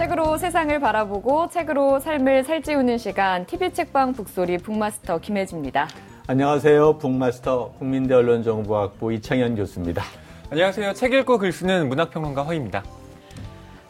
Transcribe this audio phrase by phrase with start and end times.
[0.00, 5.88] 책으로 세상을 바라보고 책으로 삶을 살찌우는 시간 TV 책방 북소리 북마스터 김혜지입니다.
[6.26, 6.96] 안녕하세요.
[6.96, 10.02] 북마스터 국민대 언론정보학부 이창현 교수입니다.
[10.50, 10.94] 안녕하세요.
[10.94, 12.82] 책 읽고 글 쓰는 문학평론가 허입니다.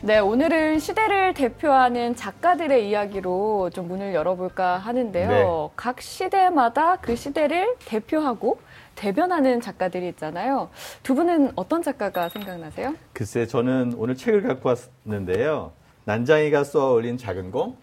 [0.03, 5.29] 네, 오늘은 시대를 대표하는 작가들의 이야기로 좀 문을 열어볼까 하는데요.
[5.29, 5.73] 네.
[5.77, 8.59] 각 시대마다 그 시대를 대표하고
[8.97, 10.71] 대변하는 작가들이 있잖아요.
[11.05, 12.97] 두 분은 어떤 작가가 생각나세요?
[13.13, 14.75] 글쎄 저는 오늘 책을 갖고
[15.07, 15.79] 왔는데요.
[16.11, 17.77] 난장이가 쏘아 올린 작은 공.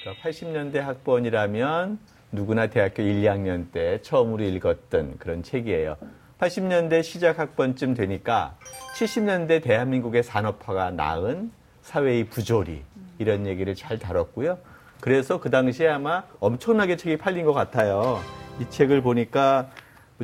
[0.00, 1.98] 그러니까 80년대 학번이라면
[2.32, 5.98] 누구나 대학교 1, 2학년 때 처음으로 읽었던 그런 책이에요.
[6.40, 8.56] 80년대 시작 학번쯤 되니까
[8.96, 12.84] 70년대 대한민국의 산업화가 낳은 사회의 부조리
[13.18, 14.56] 이런 얘기를 잘 다뤘고요.
[15.02, 18.18] 그래서 그 당시에 아마 엄청나게 책이 팔린 것 같아요.
[18.60, 19.68] 이 책을 보니까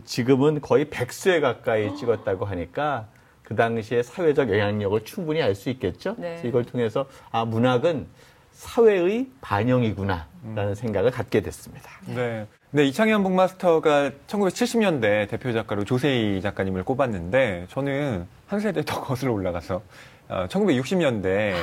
[0.02, 3.06] 지금은 거의 100쇄 가까이 찍었다고 하니까
[3.44, 6.14] 그 당시에 사회적 영향력을 충분히 알 수 있겠죠.
[6.18, 6.30] 네.
[6.30, 8.06] 그래서 이걸 통해서 아 문학은
[8.52, 11.90] 사회의 반영이구나라는 생각을 갖게 됐습니다.
[12.06, 12.46] 네.
[12.70, 19.82] 네, 이창현 북마스터가 1970년대 대표 작가로 조세희 작가님을 꼽았는데 저는 한 세대 더 거슬러 올라가서
[20.28, 21.54] 어, 1960년대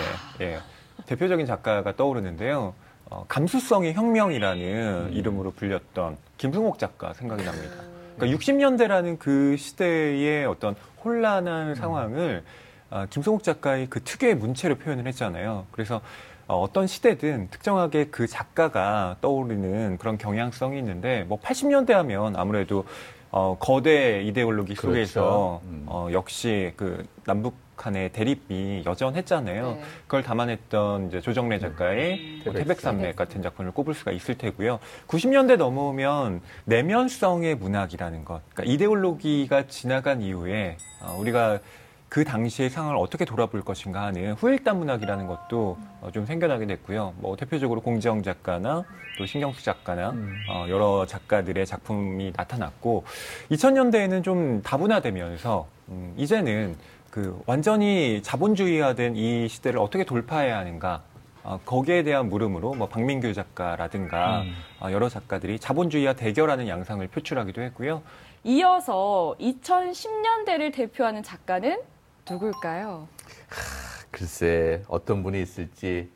[0.42, 0.60] 예,
[1.08, 2.74] 대표적인 작가가 떠오르는데요.
[3.10, 7.91] 어, 감수성의 혁명이라는 이름으로 불렸던 김승옥 작가 생각이 납니다.
[8.16, 12.44] 그러니까 60년대라는 그 시대의 어떤 혼란한 상황을
[12.90, 15.66] 어, 김성욱 작가의 그 특유의 문체로 표현을 했잖아요.
[15.72, 16.02] 그래서
[16.48, 22.86] 어, 어떤 시대든 특정하게 그 작가가 떠오르는 그런 경향성이 있는데 뭐 80년대 하면 아무래도
[23.32, 24.88] 어, 거대 이데올로기 그렇죠.
[24.88, 25.86] 속에서 음.
[25.88, 29.72] 어, 역시 그 남북 간의 대립이 여전했잖아요.
[29.72, 29.82] 네.
[30.04, 33.16] 그걸 담아냈던 이제 조정래 작가의 뭐 태백산맥.
[33.16, 34.80] 같은 작품을 꼽을 수가 있을 테고요.
[35.08, 41.60] 90년대 넘어오면 내면성의 문학이라는 것, 그러니까 이데올로기가 지나간 이후에 어, 우리가
[42.08, 47.16] 그 당시의 상황을 어떻게 돌아볼 것인가 하는 후일담 문학이라는 것도 어, 좀 생겨나게 됐고요.
[47.18, 48.84] 뭐 대표적으로 공지영 작가나
[49.18, 50.36] 또 신경수 작가나 음.
[50.52, 53.06] 어, 여러 작가들의 작품이 나타났고
[53.50, 56.76] 2000년대에는 좀 다분화되면서 음, 이제는
[57.12, 61.04] 그 완전히 자본주의화된 이 시대를 어떻게 돌파해야 하는가
[61.44, 64.54] 어, 거기에 대한 물음으로 뭐 박민규 작가라든가 음.
[64.80, 68.02] 어, 여러 작가들이 자본주의와 대결하는 양상을 표출하기도 했고요.
[68.44, 71.80] 이어서 2010년대를 대표하는 작가는
[72.30, 73.08] 누굴까요?
[74.10, 76.10] 글쎄 어떤 분이 있을지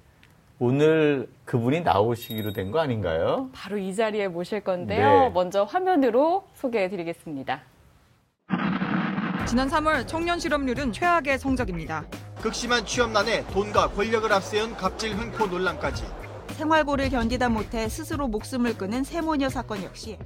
[0.59, 3.49] 오늘 그분이 나오시기로 된 거 아닌가요?
[3.53, 5.09] 바로 이 자리에 모실 건데요.
[5.09, 5.29] 네.
[5.31, 7.61] 먼저 화면으로 소개해 드리겠습니다.
[9.45, 12.03] 지난 3월 청년 실업률은 최악의 성적입니다.
[12.41, 16.03] 극심한 취업난에 돈과 권력을 앞세운 갑질 횡포 논란까지
[16.53, 20.17] 생활고를 견디다 못해 스스로 목숨을 끊은 세모녀 사건 역시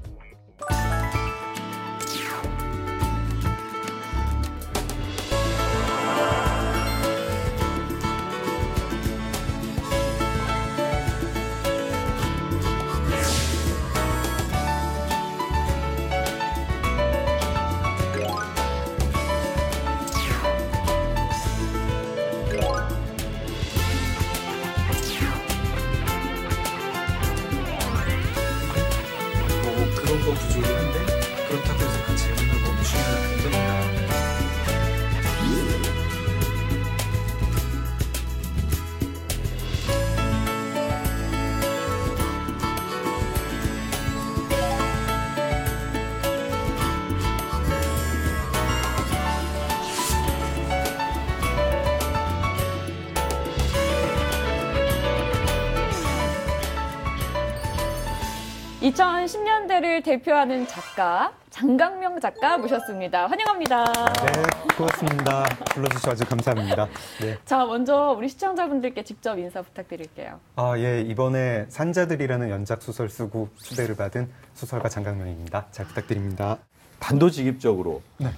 [60.09, 63.27] 대표하는 작가 장강명 작가 모셨습니다.
[63.27, 63.85] 환영합니다.
[63.85, 65.43] 네, 고맙습니다.
[65.65, 66.87] 불러주셔서 아주 감사합니다.
[67.21, 67.37] 네.
[67.45, 70.39] 자, 먼저 우리 시청자분들께 직접 인사 부탁드릴게요.
[70.55, 75.67] 아, 예, 이번에 산자들이라는 연작 소설 쓰고 초대를 받은 소설가 장강명입니다.
[75.69, 76.57] 잘 부탁드립니다.
[76.99, 78.29] 단도직입적으로 네.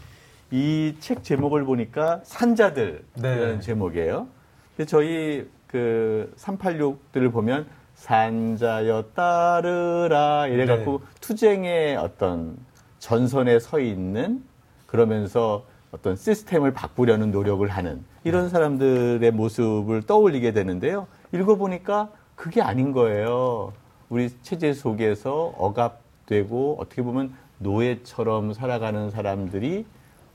[0.52, 3.59] 이책 제목을 보니까 산자들이라는 네.
[3.62, 4.28] 제목이에요.
[4.76, 7.66] 근데 저희 그 386들을 보면
[8.02, 12.58] 산자여 따르라 이래 갖고 투쟁의 어떤
[12.98, 14.44] 전선에 서 있는
[14.88, 21.06] 그러면서 어떤 시스템을 바꾸려는 노력을 하는 이런 사람들의 모습을 떠올리게 되는데요.
[21.32, 23.72] 읽어보니까 그게 아닌 거예요.
[24.09, 29.86] 우리 체제 속에서 억압되고 어떻게 보면 노예처럼 살아가는 사람들이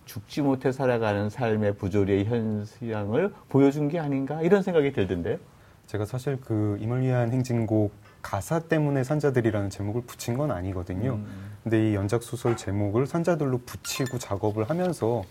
[0.05, 5.39] 죽지 못해 살아가는 삶의 부조리의 현상을 보여준 게 아닌가 이런 생각이 들던데요.
[5.97, 7.91] 제가 사실 그 임을 위한 행진곡
[8.21, 11.13] 가사 때문에 산자들이라는 제목을 붙인 건 아니거든요.
[11.15, 11.27] 음.
[11.63, 15.25] 근데 이 연작 소설 제목을 산자들로 붙이고 작업을 하면서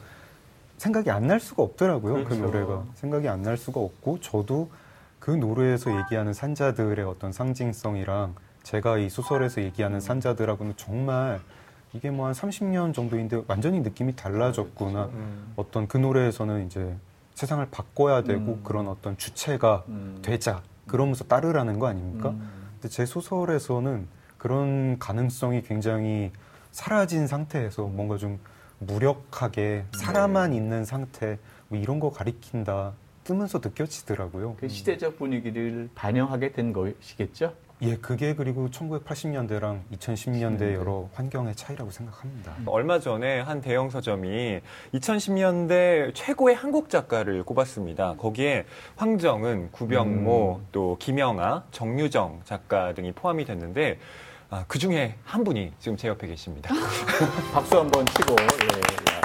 [0.78, 2.16] 생각이 안 날 수가 없더라고요.
[2.16, 2.42] 그 그렇죠.
[2.46, 4.72] 노래가 생각이 안 날 수가 없고 저도
[5.20, 8.34] 그 노래에서 얘기하는 산자들의 어떤 상징성이랑
[8.64, 11.40] 제가 이 소설에서 얘기하는 산자들하고는 정말
[11.94, 15.06] 이게 뭐 한 30년 정도인데 완전히 느낌이 달라졌구나.
[15.14, 15.54] 음.
[15.56, 16.96] 어떤 그 노래에서는 이제
[17.36, 18.64] 세상을 바꿔야 되고 음.
[18.64, 20.20] 그런 어떤 주체가 음.
[20.22, 20.64] 되자.
[20.88, 22.30] 그러면서 따르라는 거 아닙니까?
[22.30, 22.50] 음.
[22.74, 26.32] 근데 제 소설에서는 그런 가능성이 굉장히
[26.72, 28.40] 사라진 상태에서 뭔가 좀
[28.80, 31.38] 무력하게 살아만 있는 상태
[31.68, 32.94] 뭐 이런 거 가리킨다
[33.24, 34.56] 뜨면서 느껴지더라고요.
[34.60, 37.54] 그 시대적 분위기를 반영하게 된 것이겠죠?
[37.81, 42.56] 예, 그게 그리고 1980년대랑 2010년대 여러 환경의 차이라고 생각합니다.
[42.68, 44.62] 얼마 전에 한 대형 서점이
[44.94, 48.16] 2010년대 최고의 한국 작가를 꼽았습니다.
[48.16, 54.00] 거기에 황정은, 구병모, 또 김영아, 정유정 작가 등이 포함이 됐는데
[54.50, 56.74] 아, 그 중에 한 분이 지금 제 옆에 계십니다.
[57.51, 58.36] 박수 한번 치고.
[58.39, 59.21] 예, 야.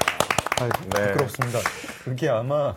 [0.59, 1.07] 아, 네.
[1.13, 1.59] 부끄럽습니다.
[2.03, 2.75] 그게 아마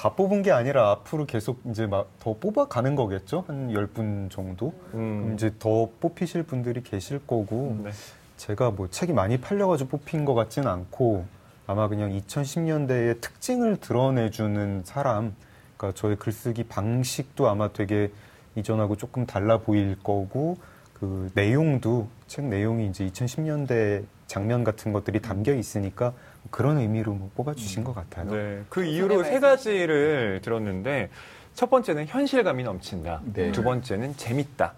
[0.00, 3.44] 다 뽑은 게 아니라 앞으로 계속 이제 막 더 뽑아가는 거겠죠?
[3.46, 4.72] 한 10분 정도?
[4.92, 7.90] 그럼 음, 이제 더 뽑히실 분들이 계실 거고 네.
[8.38, 11.26] 제가 뭐 책이 많이 팔려가지고 뽑힌 것 같진 않고
[11.66, 15.34] 아마 그냥 2010년대의 특징을 드러내주는 사람,
[15.76, 18.10] 그러니까 저의 글쓰기 방식도 아마 되게
[18.56, 20.56] 이전하고 조금 달라 보일 거고
[20.94, 26.14] 그 내용도 책 내용이 이제 2010년대 장면 같은 것들이 담겨 있으니까
[26.50, 28.30] 그런 의미로 뭐 뽑아주신 것 같아요.
[28.30, 31.10] 네, 그 이유로 세 가지를 들었는데
[31.54, 33.20] 첫 번째는 현실감이 넘친다.
[33.32, 33.52] 네.
[33.52, 34.72] 두 번째는 재밌다.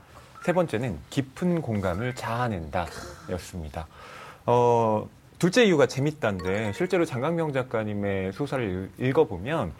[0.45, 2.87] 세 번째는 깊은 공감을 자아낸다.
[3.31, 3.87] 였습니다.
[4.47, 5.09] 어,
[5.39, 9.73] 둘째 이유가 재밌다인데 실제로 장강명 작가님의 소설을 읽- 읽어보면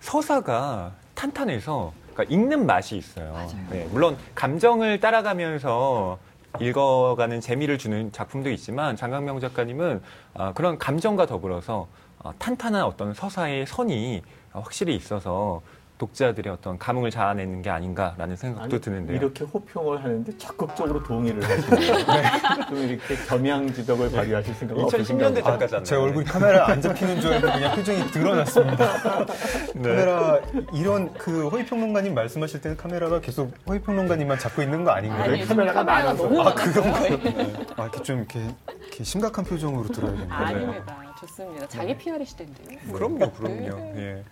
[0.00, 3.46] 서사가 탄탄해서 그러니까 읽는 맛이 있어요.
[3.70, 6.18] 네, 물론 감정을 따라가면서
[6.60, 10.02] 읽어가는 재미를 주는 작품도 있지만 장강명 작가님은
[10.34, 11.88] 아, 그런 감정과 더불어서
[12.18, 14.22] 어, 탄탄한 어떤 서사의 선이
[14.52, 15.62] 확실히 있어서
[15.98, 19.16] 독자들의 어떤 감흥을 자아내는 게 아닌가라는 생각도 아니, 드는데요.
[19.16, 21.94] 이렇게 호평을 하는데 적극적으로 동의를 하시네요.
[22.68, 25.28] 좀 이렇게 겸양지덕을 발휘하실 생각은 2010 없으신가요?
[25.28, 25.84] 년대 작가잖아요.
[25.84, 29.26] 제 얼굴이 카메라에 안 잡히는 줄 알고 그냥 표정이 드러났습니다.
[29.74, 29.88] 네.
[29.88, 30.40] 카메라
[30.74, 35.32] 이런 그 허위평론가님 말씀하실 때는 카메라가 계속 허위평론가님만 잡고 있는 거 아닌가요?
[35.32, 36.22] 아니, 카메라가 많아서.
[36.24, 36.54] 너무 아.
[36.54, 37.18] 그런가요?
[37.22, 37.56] 네.
[37.76, 38.40] 아, 이렇게 좀 이렇게,
[38.80, 40.32] 이렇게 심각한 표정으로 들어야겠네요.
[40.34, 40.96] 아닙니다.
[41.20, 41.66] 좋습니다.
[41.68, 42.78] 자기 PR 시대인데요.
[42.92, 43.94] 그럼요, 그럼요.
[43.96, 44.22] 예.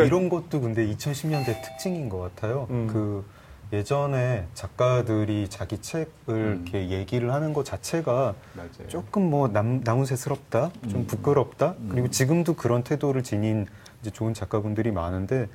[0.00, 2.66] 이런 것도 근데 2010년대 특징인 것 같아요.
[2.70, 2.86] 음.
[2.86, 3.24] 그
[3.72, 6.62] 예전에 작가들이 자기 책을 음.
[6.64, 8.88] 이렇게 얘기를 하는 것 자체가 맞아요.
[8.88, 11.06] 조금 뭐 남, 나무새스럽다, 좀 음.
[11.06, 11.74] 부끄럽다.
[11.78, 11.88] 음.
[11.90, 13.66] 그리고 지금도 그런 태도를 지닌
[14.00, 15.48] 이제 좋은 작가분들이 많은데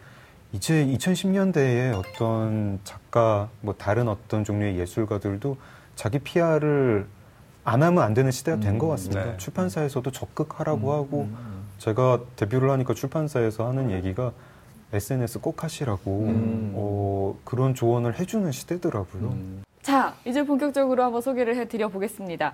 [0.51, 5.57] 이제 2010년대에 어떤 작가, 뭐 다른 어떤 종류의 예술가들도
[5.95, 7.05] 자기 PR을
[7.63, 8.79] 안 하면 안 되는 시대가 된 음.
[8.79, 9.25] 것 같습니다.
[9.25, 9.37] 네.
[9.37, 11.56] 출판사에서도 적극하라고 하고 음.
[11.77, 14.31] 제가 데뷔를 하니까 출판사에서 하는 얘기가
[14.93, 16.73] SNS 꼭 하시라고 음.
[16.75, 19.23] 어, 그런 조언을 해주는 시대더라고요.
[19.29, 19.63] 음.
[19.81, 22.53] 자, 이제 본격적으로 한번 소개를 해드려 보겠습니다.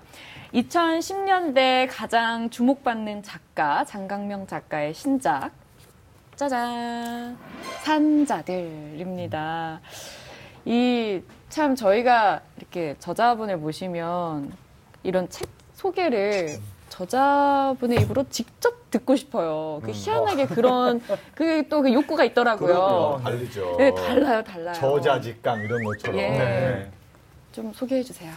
[0.52, 5.50] 2010년대 가장 주목받는 작가, 장강명 작가의 신작.
[6.36, 7.36] 짜잔.
[7.82, 9.80] 산자들입니다.
[10.66, 11.22] 이
[11.54, 14.52] 참 저희가 이렇게 저자분을 모시면
[15.04, 16.58] 이런 책 소개를
[16.94, 19.80] 저자분의 입으로 직접 듣고 싶어요.
[19.84, 21.00] 그 희한하게 그런
[21.34, 22.66] 그게 또 그 욕구가 있더라고요.
[22.74, 23.20] 그럼요.
[23.22, 23.74] 다르죠.
[23.78, 24.74] 네, 달라요, 달라요.
[24.74, 26.18] 저자 직강 이런 것처럼.
[26.18, 26.28] 예.
[26.30, 26.90] 네.
[27.52, 28.30] 좀 소개해 주세요.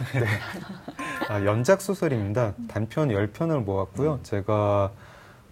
[1.28, 2.54] 아, 연작 소설입니다.
[2.68, 4.20] 단편 10편을 모았고요.
[4.24, 4.90] 제가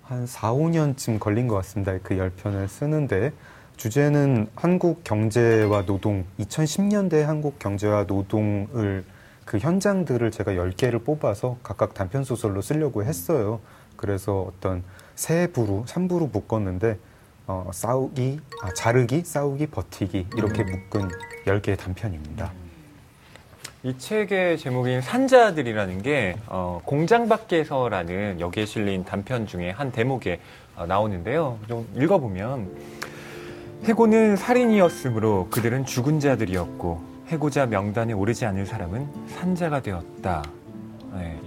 [0.03, 1.97] 한 4, 5년쯤 걸린 것 같습니다.
[2.03, 3.33] 그 10편을 쓰는데
[3.77, 9.05] 주제는 한국 경제와 노동, 2010년대 한국 경제와 노동을
[9.47, 13.61] 그 현장들을 제가 10개를 뽑아서 각각 단편 소설로 쓰려고 했어요.
[13.97, 14.83] 그래서 어떤
[15.15, 16.99] 세 부로, 3부로 묶었는데
[17.47, 21.09] 어, 싸우기, 아, 자르기, 싸우기, 버티기 이렇게 묶은
[21.47, 22.53] 10개의 단편입니다.
[23.85, 30.41] 이 책의 제목인 산자들이라는 게 어, 공장 밖에서라는 여기에 실린 단편 중에 한 대목에
[30.75, 31.61] 어, 나오는데요.
[31.69, 32.76] 좀 읽어보면
[33.85, 40.45] 해고는 살인이었으므로 그들은 죽은 자들이었고 해고자 명단에 오르지 않은 사람은 산자가 되었다.
[41.14, 41.38] 네,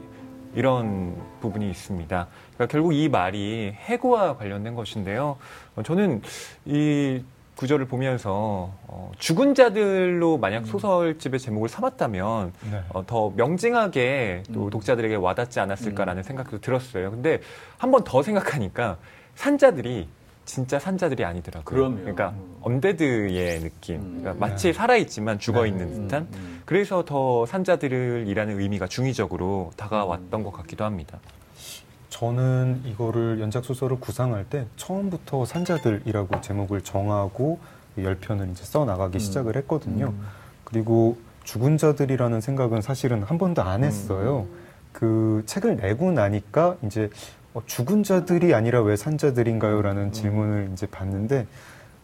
[0.55, 2.27] 이런 부분이 있습니다.
[2.55, 5.37] 그러니까 결국 이 말이 해고와 관련된 것인데요.
[5.75, 6.21] 어, 저는
[6.65, 7.23] 이
[7.55, 12.81] 구절을 보면서 어, 죽은 자들로 만약 소설집의 제목을 삼았다면 네.
[12.89, 14.69] 어, 더 명징하게 또 음.
[14.69, 17.11] 독자들에게 와닿지 않았을까라는 생각도 들었어요.
[17.11, 17.39] 근데
[17.77, 18.97] 한 번 더 생각하니까
[19.35, 20.07] 산자들이
[20.49, 21.63] 진짜 산자들이 아니더라고요.
[21.63, 21.97] 그럼요.
[21.97, 22.57] 그러니까 음.
[22.61, 23.97] 언데드의 느낌.
[23.97, 24.17] 음.
[24.21, 26.27] 그러니까 마치 살아있지만 죽어 있는 음, 듯한.
[26.33, 26.61] 음.
[26.65, 31.19] 그래서 더 산자들이라는 의미가 중의적으로 다가왔던 것 같기도 합니다.
[32.09, 37.59] 저는 이거를 연작 소설을 구상할 때 처음부터 산자들이라고 제목을 정하고
[37.93, 39.19] 그 열편을 이제 써 나가기 음.
[39.19, 40.07] 시작을 했거든요.
[40.07, 40.25] 음.
[40.63, 44.47] 그리고 죽은 자들이라는 생각은 사실은 한 번도 안 했어요.
[44.93, 47.11] 그 책을 내고 나니까 이제
[47.53, 51.47] 어, 죽은 자들이 아니라 왜 산자들인가요 라는 질문을 이제 받는데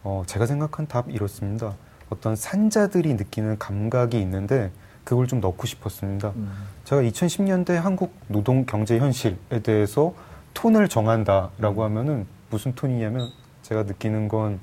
[0.02, 1.74] 어, 제가 생각한 답 이렇습니다.
[2.10, 4.70] 어떤 산자들이 느끼는 감각이 있는데
[5.04, 6.32] 그걸 좀 넣고 싶었습니다.
[6.36, 6.52] 음.
[6.84, 10.14] 제가 2010년대 한국 노동 경제 현실에 대해서
[10.54, 13.28] 톤을 정한다라고 하면은 무슨 톤이냐면
[13.62, 14.60] 제가 느끼는 건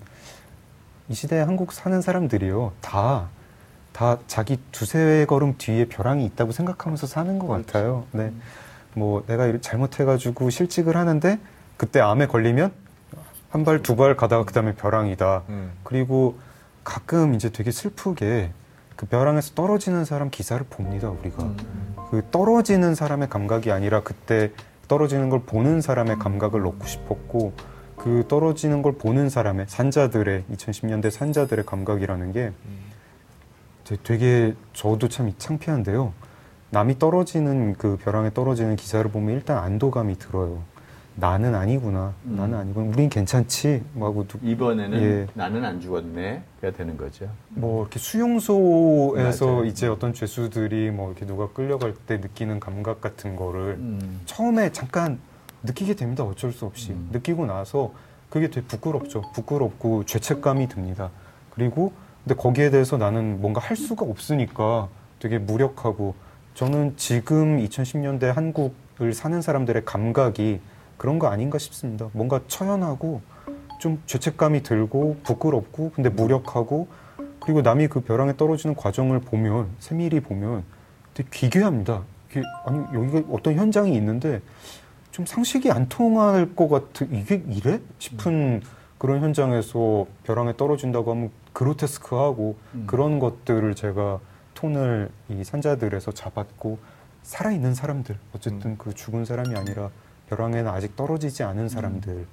[1.10, 3.30] 이 시대에 한국 사는 사람들이요 다
[3.94, 8.06] 다 자기 두세 걸음 뒤에 벼랑이 있다고 생각하면서 사는 것 같아요.
[8.12, 8.34] 네,
[8.96, 11.40] 뭐 내가 잘못해가지고 실직을 하는데
[11.78, 12.72] 그때 암에 걸리면
[13.50, 15.44] 한 발 두 발 가다가 그 다음에 벼랑이다.
[15.50, 15.72] 음.
[15.84, 16.38] 그리고
[16.84, 18.52] 가끔 이제 되게 슬프게
[18.96, 21.52] 그 벼랑에서 떨어지는 사람 기사를 봅니다 우리가.
[22.10, 24.52] 그 떨어지는 사람의 감각이 아니라 그때
[24.88, 27.54] 떨어지는 걸 보는 사람의 감각을 넣고 싶었고
[27.96, 32.52] 그 떨어지는 걸 보는 사람의 산자들의 2010년대 산자들의 감각이라는 게
[33.86, 36.14] 되- 되게 저도 참 창피한데요.
[36.74, 40.64] 남이 떨어지는 그 벼랑에 떨어지는 기사를 보면 일단 안도감이 들어요.
[41.16, 42.16] 나는 아니구나.
[42.26, 42.36] 음.
[42.36, 42.88] 나는 아니구나.
[42.90, 43.84] 우린 괜찮지.
[43.94, 45.28] 뭐 하고 누- 이번에는 예.
[45.36, 47.30] 나는 안 죽었네가 되는 거죠.
[47.50, 49.66] 뭐 이렇게 수용소에서 맞아요.
[49.66, 54.22] 이제 어떤 죄수들이 뭐 이렇게 누가 끌려갈 때 느끼는 감각 같은 거를 음.
[54.26, 55.20] 처음에 잠깐
[55.62, 56.24] 느끼게 됩니다.
[56.24, 57.10] 어쩔 수 없이 음.
[57.12, 57.92] 느끼고 나서
[58.32, 59.22] 그게 되게 부끄럽죠.
[59.36, 61.12] 부끄럽고 죄책감이 듭니다.
[61.52, 64.88] 그리고 근데 거기에 대해서 나는 뭔가 할 수가 없으니까
[65.20, 66.16] 되게 무력하고
[66.54, 70.60] 저는 지금 2010년대 한국을 사는 사람들의 감각이
[70.98, 72.10] 그런 거 아닌가 싶습니다.
[72.14, 73.22] 뭔가 처연하고
[73.80, 76.88] 좀 죄책감이 들고 부끄럽고 근데 무력하고
[77.40, 80.64] 그리고 남이 그 벼랑에 떨어지는 과정을 보면 세밀히 보면
[81.14, 82.04] 되게 기괴합니다.
[82.30, 84.40] 이게 아니 여기가 어떤 현장이 있는데
[85.12, 88.62] 좀 상식이 안 통할 것 같은 이게 이래 싶은
[88.98, 92.84] 그런 현장에서 벼랑에 떨어진다고 하면 그로테스크하고 음.
[92.88, 94.20] 그런 것들을 제가
[94.64, 96.80] 톤을 이 산자들에서 잡았고
[97.24, 99.90] 살아있는 사람들 어쨌든 그 죽은 사람이 아니라
[100.30, 102.26] 벼랑에는 아직 떨어지지 않은 사람들이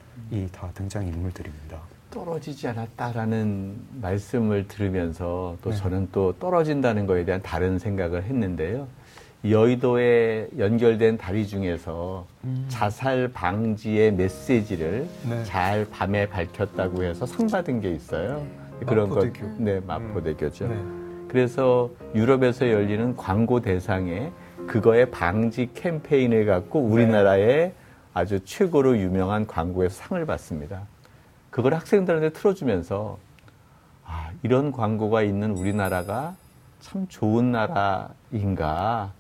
[0.52, 1.80] 다 등장 인물들입니다.
[2.12, 5.76] 떨어지지 않았다라는 말씀을 들으면서 또 네.
[5.76, 8.86] 저는 또 떨어진다는 거에 대한 다른 생각을 했는데요.
[9.44, 12.26] 여의도에 연결된 다리 중에서
[12.68, 15.44] 자살 방지의 메시지를 네.
[15.44, 18.46] 잘 밤에 밝혔다고 해서 상 받은 게 있어요.
[18.86, 19.46] 그런 것, 마포대교.
[19.58, 20.68] 네, 마포대교죠.
[20.68, 20.99] 네.
[21.30, 24.32] 그래서 유럽에서 열리는 광고 대상에
[24.66, 27.72] 그거의 방지 캠페인을 갖고 우리나라의
[28.12, 30.88] 아주 최고로 유명한 광고에서 상을 받습니다.
[31.50, 33.18] 그걸 학생들한테 틀어주면서
[34.04, 36.34] 아, 이런 광고가 있는 우리나라가
[36.80, 39.12] 참 좋은 나라인가.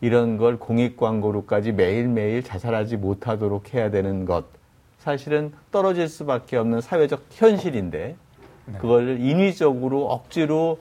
[0.00, 4.44] 이런 걸 공익 광고로까지 매일매일 자살하지 못하도록 해야 되는 것.
[4.98, 8.14] 사실은 떨어질 수밖에 없는 사회적 현실인데
[8.78, 10.78] 그걸 인위적으로 억지로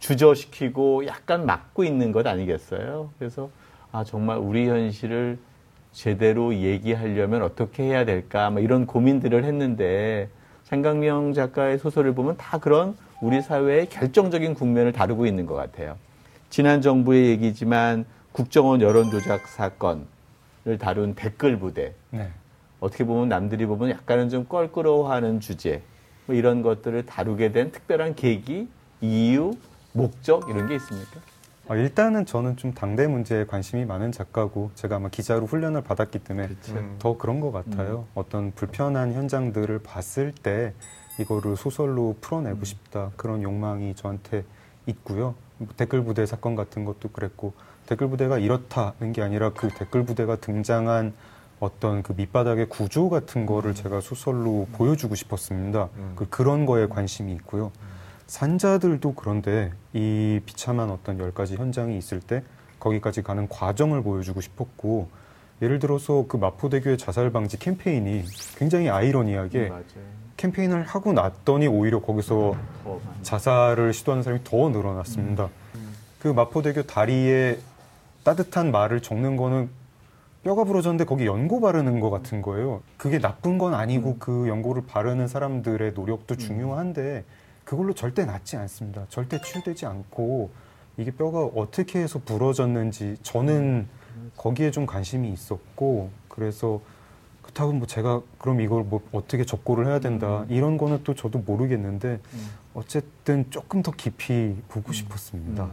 [0.00, 3.10] 주저시키고 약간 막고 있는 것 아니겠어요?
[3.18, 3.50] 그래서
[3.92, 5.38] 아 정말 우리 현실을
[5.92, 8.50] 제대로 얘기하려면 어떻게 해야 될까?
[8.50, 10.28] 뭐 이런 고민들을 했는데
[10.64, 15.96] 생강명 작가의 소설을 보면 다 그런 우리 사회의 결정적인 국면을 다루고 있는 것 같아요.
[16.48, 22.30] 지난 정부의 얘기지만 국정원 여론조작 사건을 다룬 댓글 부대 네.
[22.78, 25.82] 어떻게 보면 남들이 보면 약간은 좀 껄끄러워하는 주제
[26.26, 28.68] 뭐 이런 것들을 다루게 된 특별한 계기,
[29.00, 29.56] 이유,
[29.92, 31.20] 목적 이런 게 있습니까?
[31.68, 36.48] 아, 일단은 저는 좀 당대 문제에 관심이 많은 작가고 제가 아마 기자로 훈련을 받았기 때문에
[36.70, 36.96] 음.
[36.98, 38.06] 더 그런 것 같아요.
[38.14, 40.74] 어떤 불편한 현장들을 봤을 때
[41.20, 44.44] 이거를 소설로 풀어내고 싶다 그런 욕망이 저한테
[44.86, 45.36] 있고요.
[45.58, 47.52] 뭐 댓글 부대 사건 같은 것도 그랬고
[47.86, 51.12] 댓글 부대가 이렇다는 게 아니라 그 댓글 부대가 등장한
[51.60, 55.88] 어떤 그 밑바닥의 구조 같은 거를 제가 소설로 보여주고 싶었습니다.
[55.96, 56.12] 음.
[56.16, 57.70] 그 그런 거에 관심이 있고요.
[58.30, 62.44] 산자들도 그런데 이 비참한 어떤 열 가지 현장이 있을 때
[62.78, 65.08] 거기까지 가는 과정을 보여주고 싶었고
[65.60, 68.24] 예를 들어서 그 마포대교의 자살 방지 캠페인이
[68.56, 69.84] 굉장히 아이러니하게 맞아요.
[70.36, 72.54] 캠페인을 하고 났더니 오히려 거기서.
[73.22, 75.48] 자살을 시도하는 사람이 더 늘어났습니다.
[76.20, 77.58] 그 마포대교 다리에
[78.22, 79.70] 따뜻한 말을 적는 거는
[80.44, 82.80] 뼈가 부러졌는데 거기 연고 바르는 것 같은 거예요.
[82.96, 87.24] 그게 나쁜 건 아니고 그 연고를 바르는 사람들의 노력도 중요한데
[87.70, 89.06] 그걸로 절대 낫지 않습니다.
[89.10, 90.50] 절대 치유되지 않고
[90.96, 93.86] 이게 뼈가 어떻게 해서 부러졌는지 저는
[94.36, 96.80] 거기에 좀 관심이 있었고 그래서
[97.42, 102.18] 그렇다고 뭐 제가 그럼 이걸 뭐 어떻게 접고를 해야 된다 이런 거는 또 저도 모르겠는데
[102.74, 105.70] 어쨌든 조금 더 깊이 보고 싶었습니다.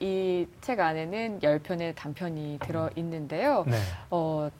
[0.00, 3.64] 이 책 안에는 10편의 단편이 들어 있는데요.
[3.66, 3.78] 네.
[4.10, 4.50] 어,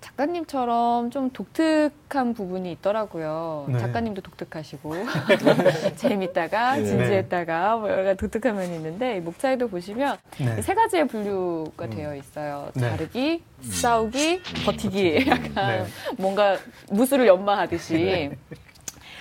[0.00, 3.66] 작가님처럼 좀 독특한 부분이 있더라고요.
[3.68, 3.78] 네.
[3.78, 4.94] 작가님도 독특하시고
[5.96, 6.84] 재밌다가 네.
[6.84, 10.62] 진지했다가 뭐 여러 가지 독특한 면이 있는데 이 목차에도 보시면 네.
[10.62, 12.70] 세 가지의 분류가 되어 있어요.
[12.74, 12.80] 네.
[12.80, 15.26] 자르기, 싸우기, 버티기.
[15.28, 15.86] 약간 네.
[16.16, 16.56] 뭔가
[16.90, 18.30] 무술을 연마하듯이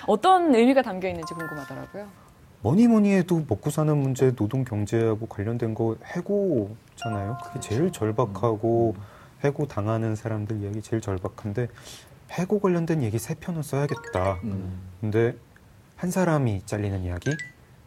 [0.05, 2.07] 어떤 의미가 담겨 있는지 궁금하더라고요.
[2.62, 7.38] 뭐니 뭐니 해도 먹고 사는 문제, 노동 경제하고 관련된 거 해고잖아요.
[7.43, 8.96] 그게 제일 절박하고
[9.44, 11.67] 해고 당하는 사람들 이야기 제일 절박한데
[12.32, 14.39] 해고 관련된 얘기 세 편은 써야겠다.
[14.44, 14.79] 음.
[15.00, 15.36] 근데
[15.96, 17.32] 한 사람이 잘리는 이야기,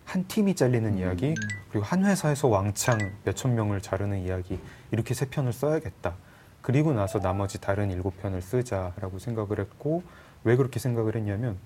[0.05, 1.35] 한 팀이 잘리는 이야기,
[1.71, 4.59] 그리고 한 회사에서 왕창 몇천 명을 자르는 이야기
[4.91, 6.15] 이렇게 세 편을 써야겠다.
[6.63, 10.03] 그리고 나서 나머지 다른 일곱 편을 쓰자라고 생각을 했고
[10.45, 11.57] 왜 그렇게 생각을 했냐면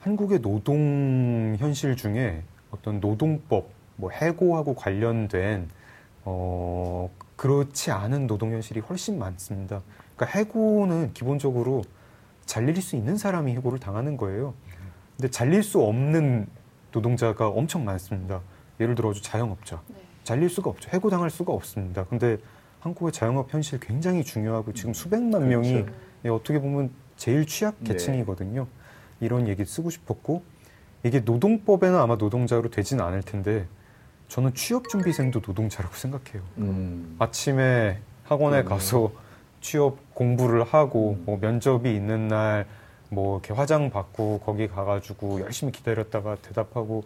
[0.00, 5.68] 한국의 노동 현실 중에 어떤 노동법, 뭐 해고하고 관련된
[6.24, 9.82] 어 그렇지 않은 노동 현실이 훨씬 많습니다.
[10.16, 11.82] 그러니까 해고는 기본적으로
[12.46, 14.54] 잘릴 수 있는 사람이 해고를 당하는 거예요.
[15.16, 16.46] 근데 잘릴 수 없는
[16.92, 18.40] 노동자가 엄청 많습니다.
[18.80, 19.82] 예를 들어 서 자영업자.
[20.24, 20.90] 잘릴 수가 없죠.
[20.92, 22.04] 해고 당할 수가 없습니다.
[22.04, 22.38] 근데
[22.80, 25.84] 한국의 자영업 현실 굉장히 중요하고 지금 수백만 명이
[26.24, 27.92] 예, 어떻게 보면 제일 취약 네.
[27.92, 28.66] 계층이거든요.
[29.20, 30.42] 이런 얘기 쓰고 싶었고
[31.02, 33.66] 이게 노동법에는 아마 노동자로 되지는 않을 텐데
[34.28, 36.42] 저는 취업 준비생도 노동자라고 생각해요.
[36.58, 37.16] 음.
[37.18, 38.64] 아침에 학원에 음.
[38.64, 39.12] 가서
[39.60, 41.22] 취업 공부를 하고 음.
[41.26, 42.66] 뭐 면접이 있는 날
[43.10, 47.04] 뭐 이렇게 화장 받고 거기 가가지고 열심히 기다렸다가 대답하고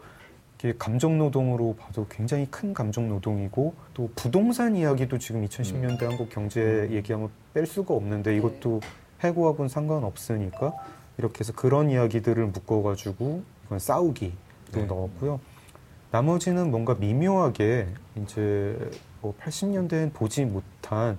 [0.59, 6.89] 이게 감정 노동으로 봐도 굉장히 큰 감정 노동이고 또 부동산 이야기도 지금 2010년대 한국 경제
[6.91, 8.81] 얘기하면 뺄 수가 없는데 이것도
[9.21, 10.73] 해고하고는 상관없으니까
[11.19, 14.35] 이렇게 해서 그런 이야기들을 묶어가지고 이건 싸우기도
[14.73, 14.85] 네.
[14.85, 15.41] 넣었고요.
[16.11, 18.91] 나머지는 뭔가 미묘하게 이제
[19.21, 21.17] 뭐 80년대엔 보지 못한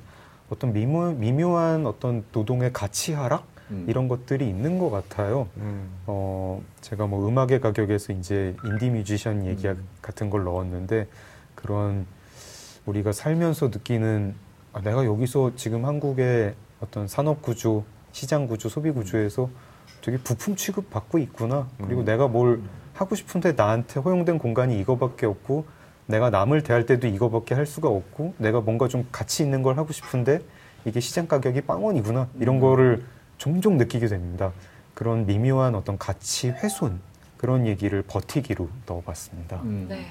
[0.49, 3.85] 어떤 미묘, 미묘한 어떤 노동의 가치 하락 음.
[3.87, 5.47] 이런 것들이 있는 것 같아요.
[5.57, 5.89] 음.
[6.07, 9.87] 어, 제가 뭐 음악의 가격에서 이제 인디 뮤지션 얘기 음.
[10.01, 11.07] 같은 걸 넣었는데
[11.55, 12.05] 그런
[12.85, 14.35] 우리가 살면서 느끼는
[14.73, 19.49] 아, 내가 여기서 지금 한국의 어떤 산업 구조, 시장 구조, 소비 구조에서
[20.01, 21.69] 되게 부품 취급 받고 있구나.
[21.77, 22.05] 그리고 음.
[22.05, 22.61] 내가 뭘
[22.93, 25.65] 하고 싶은데 나한테 허용된 공간이 이거밖에 없고
[26.05, 29.93] 내가 남을 대할 때도 이거밖에 할 수가 없고 내가 뭔가 좀 가치 있는 걸 하고
[29.93, 30.41] 싶은데
[30.85, 32.27] 이게 시장 가격이 빵원이구나.
[32.39, 33.03] 이런 거를
[33.37, 34.51] 종종 느끼게 됩니다.
[34.93, 36.99] 그런 미묘한 어떤 가치 훼손
[37.37, 39.61] 그런 얘기를 버티기로 넣어봤습니다.
[39.63, 39.85] 음.
[39.89, 40.05] 네.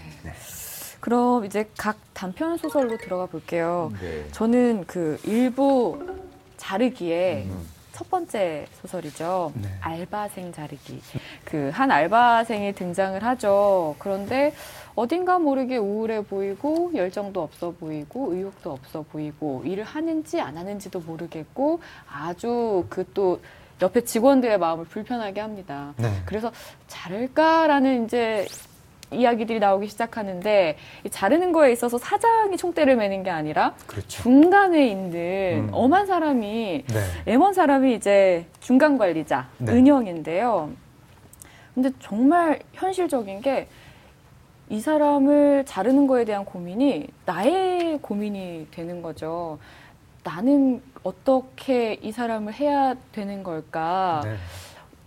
[1.00, 3.92] 그럼 이제 각 단편 소설로 들어가 볼게요.
[4.00, 4.26] 네.
[4.32, 5.98] 저는 그 일부
[6.56, 7.66] 자르기에 음.
[8.00, 9.52] 첫 번째 소설이죠.
[9.56, 9.68] 네.
[9.82, 11.02] 알바생 자르기.
[11.44, 13.94] 그 한 알바생이 등장을 하죠.
[13.98, 14.54] 그런데
[14.94, 21.80] 어딘가 모르게 우울해 보이고 열정도 없어 보이고 의욕도 없어 보이고 일을 하는지 안 하는지도 모르겠고
[22.10, 23.42] 아주 그또
[23.82, 25.92] 옆에 직원들의 마음을 불편하게 합니다.
[25.98, 26.10] 네.
[26.24, 26.50] 그래서
[26.86, 28.46] 자를까라는 이제
[29.12, 34.22] 이야기들이 나오기 시작하는데 이 자르는 거에 있어서 사장이 총대를 매는 게 아니라 그렇죠.
[34.22, 35.70] 중간에 있는 음.
[35.72, 37.34] 엄한 사람이 네.
[37.36, 39.72] M1 사람이 이제 중간 관리자 네.
[39.72, 40.70] 은영인데요.
[41.74, 43.68] 근데 정말 현실적인 게
[44.70, 49.58] 이 사람을 자르는 거에 대한 고민이 나의 고민이 되는 거죠.
[50.22, 54.20] 나는 어떻게 이 사람을 해야 되는 걸까?
[54.22, 54.36] 네.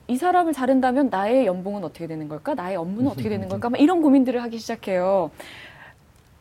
[0.08, 2.54] 이 사람을 자른다면 나의 연봉은 어떻게 되는 걸까?
[2.56, 3.70] 나의 업무는 어떻게 되는 걸까?
[3.70, 5.32] 막 이런 고민들을 하기 시작해요.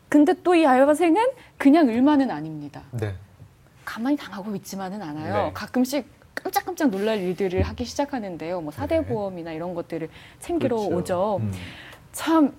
[0.09, 1.23] 근데 또 이 알바생은
[1.57, 2.83] 그냥 을만은 아닙니다.
[2.91, 3.15] 네.
[3.85, 5.47] 가만히 당하고 있지만은 않아요.
[5.47, 5.51] 네.
[5.55, 8.61] 가끔씩 깜짝깜짝 놀랄 일들을 하기 시작하는데요.
[8.61, 10.09] 뭐 사대 보험이나 이런 것들을
[10.41, 10.97] 챙기러 그렇죠.
[10.97, 11.37] 오죠.
[11.43, 11.53] 음.
[12.13, 12.55] 참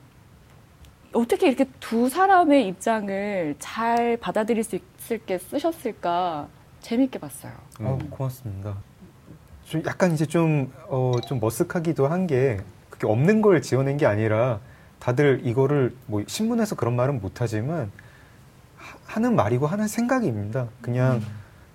[1.14, 6.48] 어떻게 이렇게 두 사람의 입장을 잘 받아들일 수 있을 게 쓰셨을까
[6.82, 7.52] 재밌게 봤어요.
[7.82, 8.78] 아, 고맙습니다.
[9.66, 14.60] 좀 약간 이제 좀, 어, 좀 머쓱하기도 한 게, 그게 없는 걸 지어낸 게 아니라,
[15.00, 17.92] 다들 이거를 뭐 신문에서 그런 말은 못하지만,
[18.78, 20.68] 하- 하는 말이고 하는 생각입니다.
[20.82, 21.22] 그냥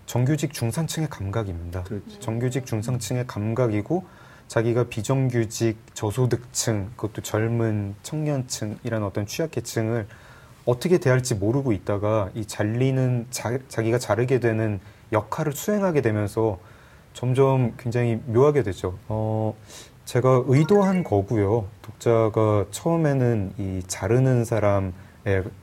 [0.07, 1.83] 정규직 중산층의 감각입니다.
[1.85, 2.19] 그렇죠.
[2.21, 4.05] 정규직 중산층의 감각이고,
[4.49, 10.07] 자기가 비정규직 저소득층, 그것도 젊은 청년층이라는 어떤 취약계층을
[10.65, 14.81] 어떻게 대할지 모르고 있다가 이 잘리는 자, 자기가 자르게 되는
[15.13, 16.59] 역할을 수행하게 되면서
[17.19, 18.97] 점점 굉장히 묘하게 되죠.
[19.09, 19.53] 어,
[20.05, 21.67] 제가 의도한 거고요.
[21.83, 24.93] 독자가 처음에는 이 자르는 사람의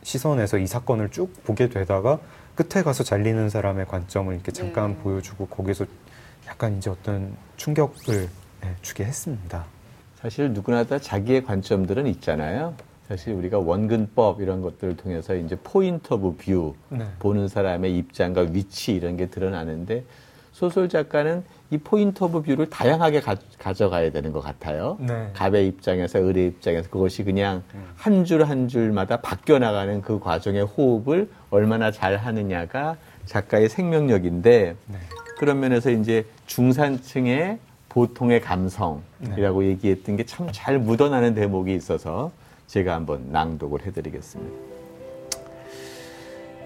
[0.03, 2.19] 시선에서 이 사건을 쭉 보게 되다가
[2.55, 4.97] 끝에 가서 잘리는 사람의 관점을 이렇게 잠깐 네.
[4.97, 5.85] 보여주고 거기서
[6.45, 8.27] 약간 이제 어떤 충격을
[8.61, 9.63] 네, 주게 했습니다.
[10.19, 12.73] 사실 누구나 다 자기의 관점들은 있잖아요.
[13.07, 17.07] 사실 우리가 원근법 이런 것들을 통해서 이제 point of view 네.
[17.19, 20.03] 보는 사람의 입장과 위치 이런 게 드러나는데
[20.55, 24.95] 소설 작가는 이 point of view를 다양하게 가, 져가야 되는 것 같아요.
[25.01, 25.29] 네.
[25.33, 27.61] 갑의 입장에서 을의 입장에서 그것이 그냥
[27.97, 34.97] 한줄한 줄마다 바뀌어 나가는 그 과정의 호흡을 얼마나 잘 하느냐가 작가의 생명력인데 네.
[35.37, 42.31] 그런 면에서 이제 중산층의 보통의 감성이라고 얘기했던 게 참 잘 묻어나는 대목이 있어서
[42.67, 44.74] 제가 한번 낭독을 해드리겠습니다.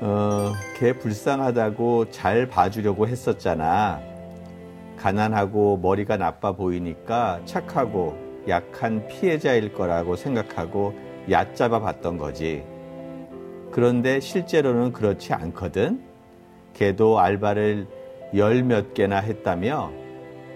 [0.02, 4.02] 어, 걔 불쌍하다고 잘 봐주려고 했었잖아.
[4.98, 10.94] 가난하고 머리가 나빠 보이니까 착하고 약한 피해자일 거라고 생각하고
[11.30, 12.64] 얕잡아 봤던 거지.
[13.72, 16.02] 그런데 실제로는 그렇지 않거든.
[16.74, 17.88] 걔도 알바를
[18.36, 19.92] 열 몇 개나 했다며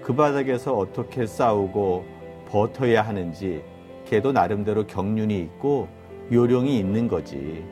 [0.04, 2.06] 그 바닥에서 어떻게 싸우고
[2.50, 3.64] 버텨야 하는지
[4.06, 5.88] 걔도 나름대로 경륜이 있고
[6.32, 7.66] 요령이 있는 거지.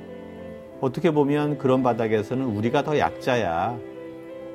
[0.81, 3.77] 어떻게 보면 그런 바닥에서는 우리가 더 약자야.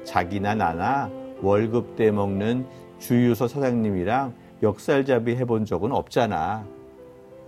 [0.05, 1.11] 자기나 나나
[1.41, 2.67] 월급 떼 먹는
[2.99, 6.67] 주유소 사장님이랑 역살잡이 해본 적은 없잖아.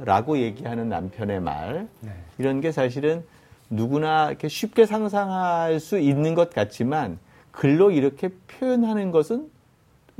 [0.01, 1.89] 라고 얘기하는 남편의 말.
[2.01, 2.11] 네.
[2.39, 3.25] 이런 게 사실은
[3.69, 7.19] 누구나 이렇게 쉽게 상상할 수 있는 것 같지만
[7.51, 9.51] 글로 이렇게 표현하는 것은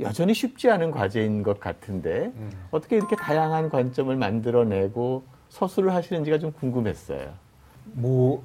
[0.01, 2.51] 여전히 쉽지 않은 과제인 것 같은데 음.
[2.71, 7.33] 어떻게 이렇게 다양한 관점을 만들어내고 서술을 하시는지가 좀 궁금했어요.
[7.99, 8.43] 뭐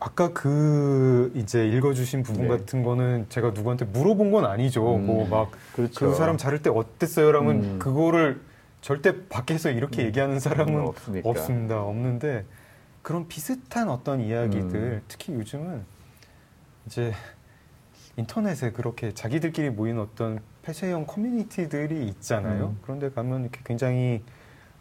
[0.00, 2.48] 아까 그 이제 읽어주신 부분 네.
[2.48, 4.96] 같은 거는 제가 누구한테 물어본 건 아니죠.
[4.96, 5.06] 음.
[5.06, 6.12] 뭐막그 그렇죠.
[6.14, 7.78] 사람 자를 때 어땠어요라면 음.
[7.78, 8.40] 그거를
[8.80, 11.30] 절대 밖에서 이렇게 얘기하는 사람은 음, 없으니까.
[11.30, 11.82] 없습니다.
[11.82, 12.44] 없는데
[13.00, 15.02] 그런 비슷한 어떤 이야기들 음.
[15.08, 15.82] 특히 요즘은
[16.86, 17.14] 이제
[18.16, 22.66] 인터넷에 그렇게 자기들끼리 모인 어떤 폐쇄형 커뮤니티들이 있잖아요.
[22.66, 22.78] 음.
[22.82, 24.22] 그런데 가면 이렇게 굉장히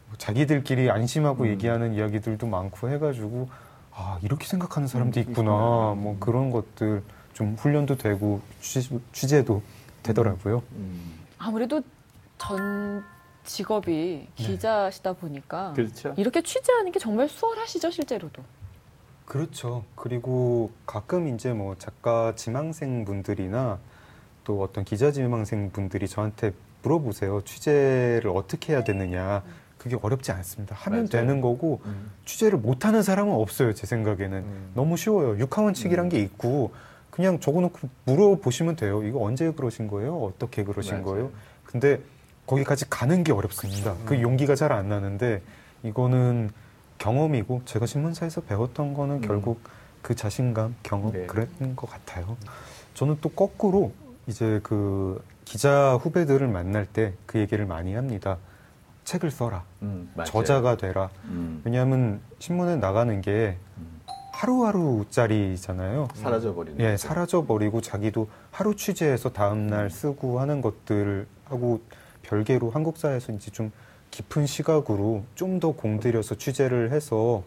[0.08, 1.50] 뭐 자기들끼리 안심하고 음.
[1.50, 3.48] 얘기하는 이야기들도 많고 해가지고
[3.96, 5.52] 아 이렇게 생각하는 사람도 음, 있구나.
[5.52, 5.56] 있구나.
[5.96, 7.04] 뭐 그런 것들
[7.34, 9.62] 좀 훈련도 되고 취재, 취재도
[10.04, 10.64] 되더라고요.
[10.74, 11.20] 음.
[11.38, 11.82] 아무래도
[12.38, 13.04] 전
[13.44, 16.14] 직업이 기자시다 보니까 그렇죠.
[16.18, 18.44] 이렇게 취재하는 게 정말 수월하시죠 실제로도.
[19.26, 19.84] 그렇죠.
[19.96, 23.80] 그리고 가끔 이제 뭐 작가 지망생 분들이나
[24.44, 27.42] 또 어떤 기자 지망생 분들이 저한테 물어보세요.
[27.44, 29.44] 취재를 어떻게 해야 되느냐.
[29.84, 30.76] 그게 어렵지 않습니다.
[30.80, 31.10] 하면 맞아요.
[31.10, 32.10] 되는 거고 음.
[32.26, 33.74] 취재를 못하는 사람은 없어요.
[33.74, 34.72] 제 생각에는 음.
[34.76, 35.38] 너무 쉬워요.
[35.38, 36.72] 육하원칙이란 게 있고
[37.12, 39.04] 그냥 적어놓고 물어보시면 돼요.
[39.04, 40.18] 이거 언제 그러신 거예요?
[40.24, 41.06] 어떻게 그러신 맞아요.
[41.06, 41.32] 거예요?
[41.66, 42.00] 근데
[42.48, 43.96] 거기까지 가는 게 어렵습니다.
[44.06, 45.42] 그 용기가 잘 안 나는데
[45.84, 46.50] 이거는
[46.98, 49.22] 경험이고 제가 신문사에서 배웠던 거는 음.
[49.22, 49.60] 결국
[50.02, 51.26] 그 자신감, 경험 네.
[51.26, 52.38] 그랬던 것 같아요.
[52.94, 53.92] 저는 또 거꾸로
[54.28, 58.38] 이제 그 기자 후배들을 만날 때 그 얘기를 많이 합니다.
[59.04, 59.64] 책을 써라.
[59.82, 60.12] 음.
[60.26, 61.10] 저자가 되라.
[61.26, 64.02] 음, 왜냐하면 신문에 나가는 게 음.
[64.34, 66.08] 하루하루짜리잖아요.
[66.16, 66.80] 사라져버리는.
[66.80, 66.98] 예.
[66.98, 71.82] 사라져버리고 자기도 하루 취재해서 다음날 쓰고 하는 것들하고
[72.24, 73.72] 별개로 한국사에서 이제 좀
[74.12, 77.44] 깊은 시각으로 좀 더 공들여서 취재를 해서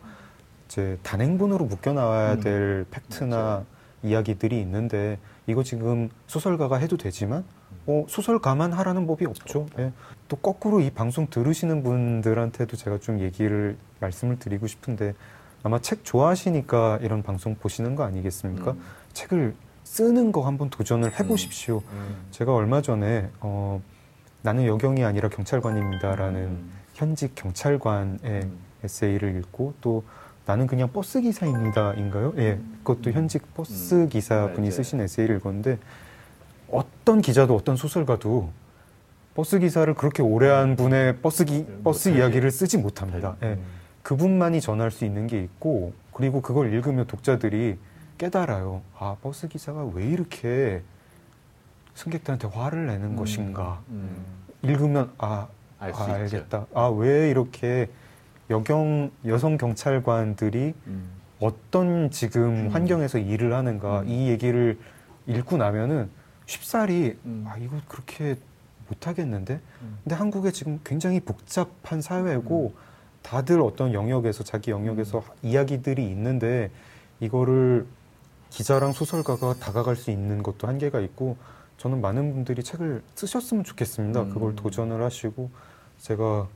[0.67, 3.67] 이제 단행본으로 묶여 나와야 음, 될 팩트나 맞아요.
[4.03, 7.45] 이야기들이 있는데 이거 지금 소설가가 해도 되지만
[7.87, 9.67] 어, 소설가만 하라는 법이 없죠.
[9.79, 9.93] 예.
[10.29, 15.15] 또 거꾸로 이 방송 들으시는 분들한테도 제가 좀 얘기를 말씀을 드리고 싶은데
[15.63, 18.73] 아마 책 좋아하시니까 이런 방송 보시는 거 아니겠습니까?
[18.73, 18.83] 음.
[19.13, 21.83] 책을 쓰는 거 한번 도전을 해보십시오.
[21.93, 22.17] 음.
[22.33, 23.81] 제가 얼마 전에 어,
[24.43, 26.71] 나는 여경이 아니라 경찰관입니다라는 음.
[26.95, 28.59] 현직 경찰관의 음.
[28.85, 30.05] 에세이를 읽고 또
[30.45, 32.35] 나는 그냥 버스 기사입니다인가요?
[32.39, 34.09] 예, 그것도 현직 버스 음.
[34.09, 34.71] 기사 분이 맞아요.
[34.71, 35.79] 쓰신 에세이를 읽었는데
[36.71, 38.51] 어떤 기자도 어떤 소설가도
[39.35, 42.19] 버스 기사를 그렇게 오래 한 분의 버스 기, 버스 못하지.
[42.19, 43.37] 이야기를 쓰지 못합니다.
[43.43, 43.47] 예.
[43.49, 43.65] 음.
[44.03, 47.77] 그분만이 전할 수 있는 게 있고 그리고 그걸 읽으면 독자들이
[48.19, 48.83] 깨달아요.
[48.99, 50.83] 아 버스 기사가 왜 이렇게
[51.95, 53.17] 승객들한테 화를 내는 음.
[53.17, 53.83] 것인가.
[53.91, 54.25] 음.
[54.63, 55.49] 읽으면 아,
[55.79, 55.87] 아.
[56.13, 56.67] 알겠다.
[56.75, 57.89] 아 왜 이렇게
[58.49, 61.11] 여경 여성 경찰관들이 음.
[61.41, 62.69] 어떤 지금 음.
[62.73, 64.09] 환경에서 일을 하는가 음.
[64.09, 64.79] 이 얘기를
[65.27, 66.09] 읽고 나면은
[66.47, 67.45] 쉽사리 음.
[67.47, 68.37] 아 이거 그렇게
[68.89, 69.99] 못하겠는데 음.
[70.03, 72.75] 근데 한국에 지금 굉장히 복잡한 사회고
[73.23, 76.71] 다들 어떤 영역에서 자기 영역에서 이야기들이 있는데
[77.21, 77.87] 이거를
[78.51, 81.37] 기자랑 소설가가 다가갈 수 있는 것도 한계가 있고
[81.79, 84.23] 저는 많은 분들이 책을 쓰셨으면 좋겠습니다.
[84.23, 84.31] 음.
[84.31, 85.51] 그걸 도전을 하시고
[85.99, 86.49] 제가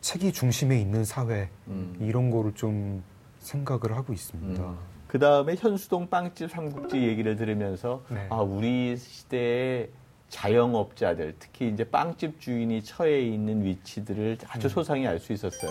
[0.00, 1.96] 책이 중심에 있는 사회 음.
[2.00, 3.02] 이런 거를 좀
[3.44, 4.74] 생각을 하고 있습니다.
[5.06, 8.26] 그 다음에 현수동 빵집 삼국지 얘기를 들으면서 네.
[8.30, 9.90] 아 우리 시대의
[10.28, 14.68] 자영업자들 특히 이제 빵집 주인이 처해 있는 위치들을 아주 음.
[14.68, 15.70] 소상히 알 수 있었어요.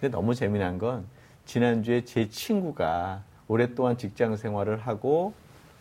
[0.00, 1.04] 근데 너무 재미난 건
[1.44, 5.34] 지난주에 제 친구가 오랫동안 직장 생활을 하고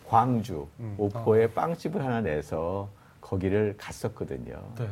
[0.07, 0.95] 광주 음.
[0.97, 2.89] 오포에 빵집을 하나 내서
[3.21, 4.61] 거기를 갔었거든요.
[4.77, 4.89] 네.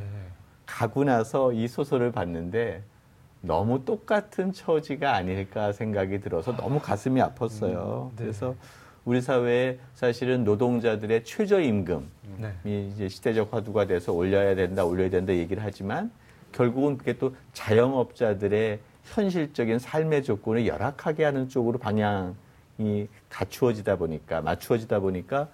[0.66, 2.84] 가고 나서 이 소설을 봤는데
[3.42, 8.08] 너무 똑같은 처지가 아닐까 생각이 들어서 너무 가슴이 아팠어요.
[8.08, 8.24] 음, 네.
[8.24, 8.56] 그래서
[9.06, 12.06] 우리 사회에 사실은 노동자들의 최저임금이
[12.38, 12.54] 네.
[12.94, 16.12] 이제 시대적 화두가 돼서 올려야 된다, 올려야 된다 얘기를 하지만
[16.52, 25.50] 결국은 그게 또 자영업자들의 현실적인 삶의 조건을 열악하게 하는 쪽으로 방향이 갖추어지다 보니까 맞추어지다 보니까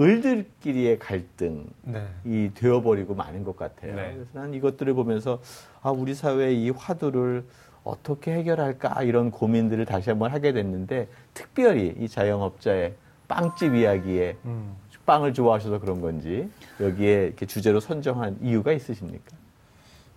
[0.00, 2.52] 을들끼리의 갈등이 네.
[2.54, 3.96] 되어버리고 마는 것 같아요.
[3.96, 4.12] 네.
[4.14, 5.40] 그래서 난 이것들을 보면서
[5.82, 7.44] 아 우리 사회의 이 화두를
[7.84, 12.94] 어떻게 해결할까 이런 고민들을 다시 한번 하게 됐는데 특별히 이 자영업자의
[13.28, 14.76] 빵집 이야기에 음.
[15.06, 19.36] 빵을 좋아하셔서 그런 건지 여기에 이렇게 주제로 선정한 이유가 있으십니까?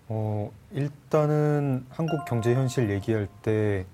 [0.09, 3.85] 어, 일단은 한국 경제 현실 얘기할 때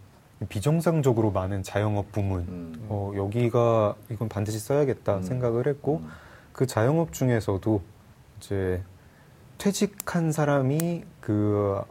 [0.50, 2.86] 비정상적으로 많은 자영업 부문, 음.
[2.90, 5.22] 어, 여기가 이건 반드시 써야겠다 음.
[5.22, 6.02] 생각을 했고,
[6.54, 7.82] 그 자영업 중에서도
[8.38, 8.82] 이제
[9.68, 11.82] 퇴직한 사람이 그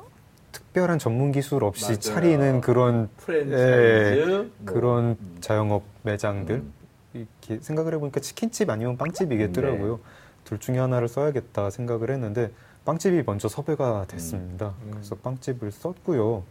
[0.51, 1.99] 특별한 전문 기술 없이 맞아요.
[1.99, 4.51] 차리는 그런 프랜차이즈 뭐.
[4.65, 5.37] 그런 음.
[5.43, 6.73] 자영업 매장들 음.
[7.13, 9.97] 이렇게 생각을 해보니까 치킨집 아니면 빵집이겠더라고요.
[9.97, 10.03] 네.
[10.45, 12.51] 둘 중에 하나를 써야겠다 생각을 했는데
[12.87, 14.73] 빵집이 먼저 섭외가 됐습니다.
[14.85, 14.93] 음.
[14.93, 16.45] 그래서 빵집을 썼고요.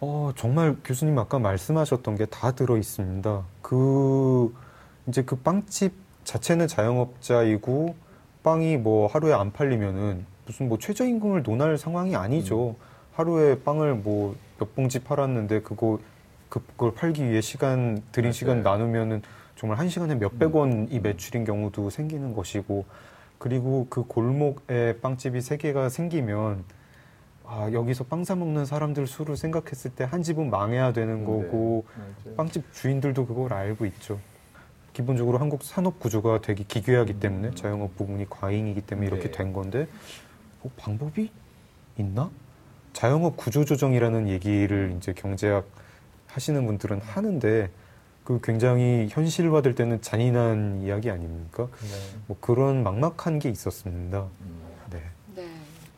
[0.00, 3.42] 어, 정말 교수님 아까 말씀하셨던 게 다 들어 있습니다.
[3.62, 4.54] 그
[5.06, 7.94] 이제 그 빵집 자체는 자영업자이고
[8.42, 12.76] 빵이 뭐 하루에 안 팔리면은 무슨 뭐 최저임금을 논할 상황이 아니죠.
[13.14, 15.98] 하루에 빵을 뭐 몇 봉지 팔았는데 그거
[16.48, 18.32] 그걸 팔기 위해 시간 들인 맞아요.
[18.32, 19.22] 시간 나누면은
[19.56, 22.84] 정말 한 시간에 몇백 원이 매출인 경우도 생기는 것이고
[23.38, 26.62] 그리고 그 골목에 빵집이 세 개가 생기면
[27.44, 31.84] 아 여기서 빵 사 먹는 사람들 수를 생각했을 때 한 집은 망해야 되는 거고
[32.24, 32.36] 맞아요.
[32.36, 34.20] 빵집 주인들도 그걸 알고 있죠.
[34.92, 39.30] 기본적으로 한국 산업 구조가 되게 기괴하기 때문에 자영업 부분이 과잉이기 때문에 이렇게 네.
[39.32, 39.88] 된 건데
[40.62, 41.30] 뭐 방법이
[41.98, 42.30] 있나?
[42.92, 45.66] 자영업 구조 조정이라는 얘기를 이제 경제학
[46.28, 47.70] 하시는 분들은 하는데
[48.24, 51.68] 그 굉장히 현실화될 때는 잔인한 이야기 아닙니까?
[52.26, 54.26] 뭐 그런 막막한 게 있었습니다.
[54.90, 55.02] 네.
[55.34, 55.48] 네.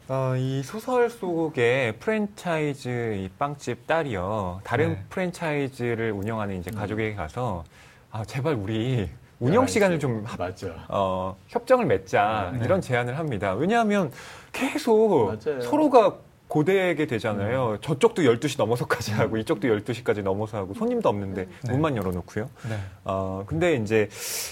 [0.09, 4.63] 어, 이 소설 속에 프랜차이즈 이 빵집 딸이요.
[4.65, 5.05] 다른 네.
[5.11, 6.77] 프랜차이즈를 운영하는 이제 음.
[6.77, 7.65] 가족에게 가서
[8.11, 10.69] 아, 제발 우리 운영 시간을 좀 합- 맞아.
[10.89, 12.65] 어, 협정을 맺자 네.
[12.65, 13.53] 이런 제안을 합니다.
[13.55, 14.11] 왜냐하면
[14.53, 15.61] 계속 맞아요.
[15.61, 16.17] 서로가
[16.47, 17.79] 고되게 되잖아요.
[17.81, 21.73] 저쪽도 12시 넘어서까지 하고 이쪽도 12시까지 넘어서 하고 손님도 없는데 네.
[21.73, 22.49] 문만 열어놓고요.
[22.69, 22.79] 네.
[23.05, 24.09] 어, 근데 이제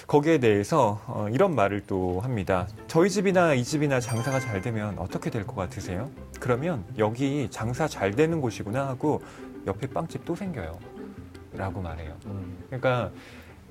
[0.08, 2.66] 거기에 대해서 어, 이런 말을 또 합니다.
[2.88, 6.10] 저희 집이나 이 집이나 장사가 잘 되면 어떻게 될 것 같으세요?
[6.40, 9.22] 그러면 여기 장사 잘 되는 곳이구나 하고
[9.66, 10.72] 옆에 빵집 또 생겨요.
[11.52, 12.14] 라고 말해요.
[12.26, 12.56] 음.
[12.68, 13.10] 그러니까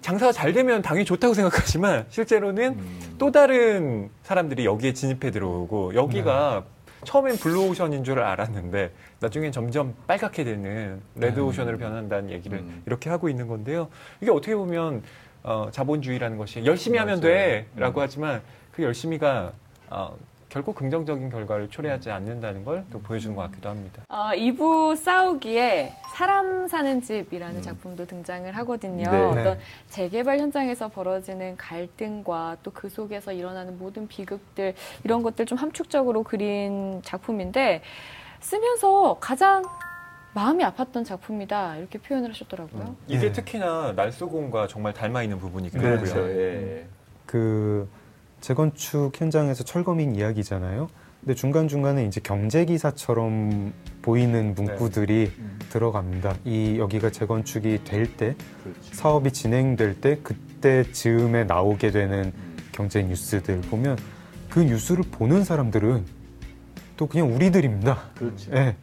[0.02, 3.16] 장사가 잘 되면 당연히 좋다고 생각하지만 실제로는 음.
[3.18, 6.64] 또 다른 사람들이 여기에 진입해 들어오고 여기가
[7.04, 12.84] 처음엔 블루오션인 줄 알았는데 나중엔 점점 빨갛게 되는 레드오션으로 변한다는 얘기를 음.
[12.86, 13.90] 이렇게 하고 있는 건데요.
[14.22, 15.04] 이게 어떻게 보면
[15.44, 17.20] 어, 자본주의라는 것이 열심히 하면.
[17.20, 18.04] 돼라고 음.
[18.04, 19.54] 하지만 그 열심히가
[19.90, 20.16] 어,
[20.52, 24.04] 결국 긍정적인 결과를 초래하지 않는다는 걸 또 보여주는 것 같기도 합니다.
[24.10, 27.62] 어, 2부 싸우기에 사람 사는 집이라는 음.
[27.62, 29.10] 작품도 등장을 하거든요.
[29.10, 29.18] 네.
[29.22, 29.60] 어떤 네.
[29.90, 37.02] 재개발 현장에서 벌어지는 갈등과 또 그 속에서 일어나는 모든 비극들 이런 것들 좀 함축적으로 그린
[37.04, 37.82] 작품인데
[38.40, 39.64] 쓰면서 가장
[40.34, 42.96] 마음이 아팠던 작품이다 이렇게 표현을 하셨더라고요.
[43.08, 43.32] 이게 네.
[43.32, 46.12] 특히나 날쏘공과 정말 닮아 있는 부분이기도 그렇죠.
[46.20, 46.30] 하고요.
[46.30, 46.88] 예.
[47.26, 47.88] 그
[48.42, 50.90] 재건축 현장에서 철거민 이야기잖아요.
[51.22, 55.60] 근데 중간 중간에 이제 경제 기사처럼 보이는 문구들이 음.
[55.70, 56.36] 들어갑니다.
[56.46, 58.94] 이 여기가 재건축이 될 때, 그렇죠.
[58.94, 62.58] 사업이 진행될 때 그때 즈음에 나오게 되는 음.
[62.72, 63.98] 경제 뉴스들 보면
[64.50, 66.06] 그 뉴스를 보는 사람들은
[66.98, 68.00] 또 그냥 우리들입니다.
[68.16, 68.52] 그렇죠.
[68.54, 68.76] 예.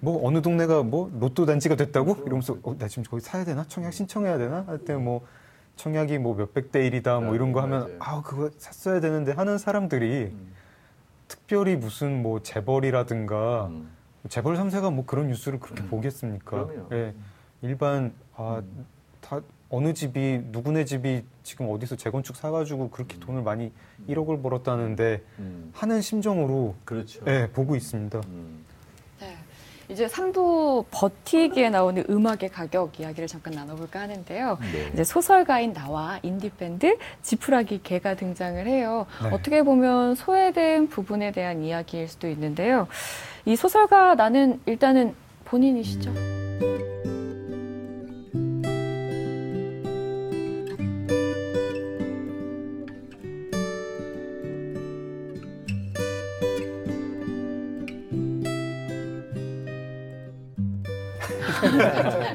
[0.00, 3.92] 뭐 어느 동네가 뭐 로또 단지가 됐다고 이러면서 어, 나 지금 저기 사야 되나 청약
[3.92, 5.22] 신청해야 되나 할 때 뭐
[5.76, 7.96] 청약이 뭐 몇백 대 일이다 뭐 이런 거 하면 맞아요.
[8.00, 10.52] 아 그거 샀어야 되는데 하는 사람들이 음.
[11.28, 13.90] 특별히 무슨 뭐 재벌이라든가 음.
[14.28, 15.88] 재벌 3세가 뭐 그런 뉴스를 그렇게 음.
[15.88, 16.66] 보겠습니까?
[16.66, 16.88] 그럼요.
[16.92, 17.14] 예.
[17.62, 18.86] 일반 아 음.
[19.20, 23.72] 다 어느 집이 누구네 집이 지금 어디서 재건축 사가지고 그렇게 돈을 많이
[24.08, 25.70] 1억을 벌었다는데 음.
[25.74, 27.20] 하는 심정으로 그렇죠.
[27.26, 28.20] 예, 보고 있습니다.
[29.84, 29.88] 음.
[29.88, 29.92] 네.
[29.92, 34.58] 이제 3부 버티기에 나오는 음악의 가격 이야기를 잠깐 나눠볼까 하는데요.
[34.60, 34.90] 네.
[34.92, 39.06] 이제 소설가인 나와 인디밴드 지푸라기 개가 등장을 해요.
[39.22, 39.30] 네.
[39.30, 42.88] 어떻게 보면 소외된 부분에 대한 이야기일 수도 있는데요.
[43.44, 46.12] 이 소설가 나는 일단은 본인이시죠?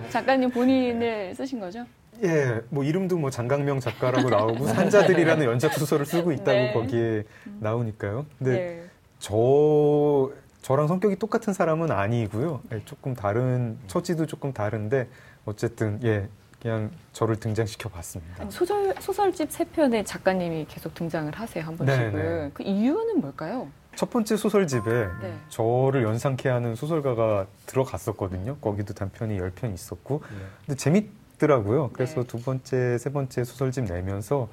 [0.10, 1.86] 작가님 본인을 쓰신 거죠?
[2.24, 6.74] 예, 뭐 이름도 뭐 장강명 작가라고 나오고 산자들이라는 연작 소설을 쓰고 있다고 네.
[6.74, 7.24] 거기에
[7.60, 8.26] 나오니까요.
[8.38, 8.84] 근데 네.
[9.20, 12.62] 저 저랑 성격이 똑같은 사람은 아니고요.
[12.74, 15.08] 예, 조금 다른 처지도 조금 다른데
[15.46, 16.28] 어쨌든 예
[16.62, 18.50] 그냥 저를 등장시켜 봤습니다.
[18.50, 22.12] 소설 소설집 세 편에 작가님이 계속 등장을 하세요 한 번씩은.
[22.14, 22.52] 네, 네.
[22.54, 23.70] 그 이유는 뭘까요?
[24.00, 25.38] 첫 번째 소설집에 네.
[25.50, 28.56] 저를 연상케 하는 소설가가 들어갔었거든요.
[28.62, 30.22] 거기도 단편이 10편 있었고.
[30.66, 31.90] 근데 재밌더라고요.
[31.92, 32.28] 그래서 네.
[32.28, 34.48] 두 번째, 세 번째 소설집 내면서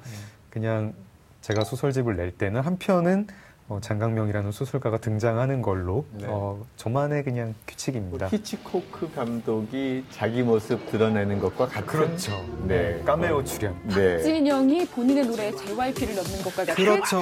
[0.49, 0.93] 그냥
[1.39, 3.27] 제가 소설집을 낼 때는 한 편은
[3.69, 6.25] 어, 장강명이라는 소설가가 등장하는 걸로 네.
[6.27, 8.27] 어, 저만의 그냥 규칙입니다.
[8.27, 12.45] 히치코크 감독이 자기 모습 드러내는 것과 같은 그렇죠.
[12.65, 13.01] 네.
[13.05, 13.77] 까메오 출연.
[13.87, 14.21] 네.
[14.21, 17.21] 진영이 본인의 노래에 JYP를 넣는 것과 같은 그렇죠.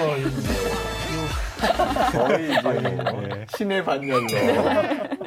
[2.11, 3.45] 거의 이제 네.
[3.55, 4.27] 신의 반열로.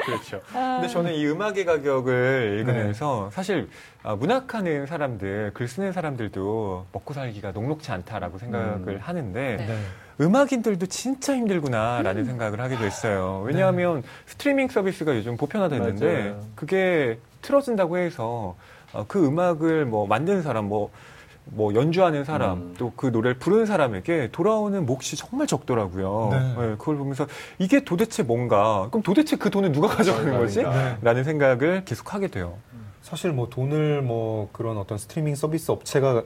[0.04, 0.40] 그렇죠.
[0.52, 3.68] 근데 저는 이 음악의 가격을 읽으면서 사실
[4.02, 8.98] 아, 문학하는 사람들, 글 쓰는 사람들도 먹고 살기가 녹록치 않다라고 생각을 음.
[9.00, 9.78] 하는데 네.
[10.20, 13.42] 음악인들도 진짜 힘들구나라는 생각을 하게 됐어요.
[13.46, 16.40] 왜냐하면 스트리밍 서비스가 요즘 보편화됐는데 맞아요.
[16.54, 18.56] 그게 틀어진다고 해서
[18.92, 20.90] 어, 그 음악을 뭐 만드는 사람, 뭐,
[21.50, 22.74] 뭐 연주하는 사람, 음.
[22.78, 26.28] 또그 노래를 부르는 사람에게 돌아오는 몫이 정말 적더라고요.
[26.30, 26.38] 네.
[26.38, 27.26] 네, 그걸 보면서
[27.58, 30.62] 이게 도대체 뭔가, 그럼 도대체 그 돈을 누가 가져가는 거지?
[30.62, 30.98] 네.
[31.02, 32.58] 라는 생각을 계속 하게 돼요.
[33.02, 36.24] 사실 뭐 돈을 뭐 그런 어떤 스트리밍 서비스 업체가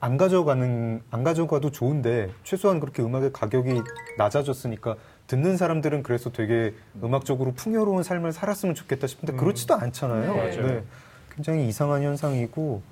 [0.00, 3.82] 안 가져가는 안 가져가도 좋은데 최소한 그렇게 음악의 가격이
[4.18, 4.96] 낮아졌으니까
[5.26, 10.34] 듣는 사람들은 그래서 되게 음악적으로 풍요로운 삶을 살았으면 좋겠다 싶은데 그렇지도 않잖아요.
[10.34, 10.56] 네.
[10.56, 10.82] 맞아요.
[11.34, 12.82] 굉장히 이상한 현상이고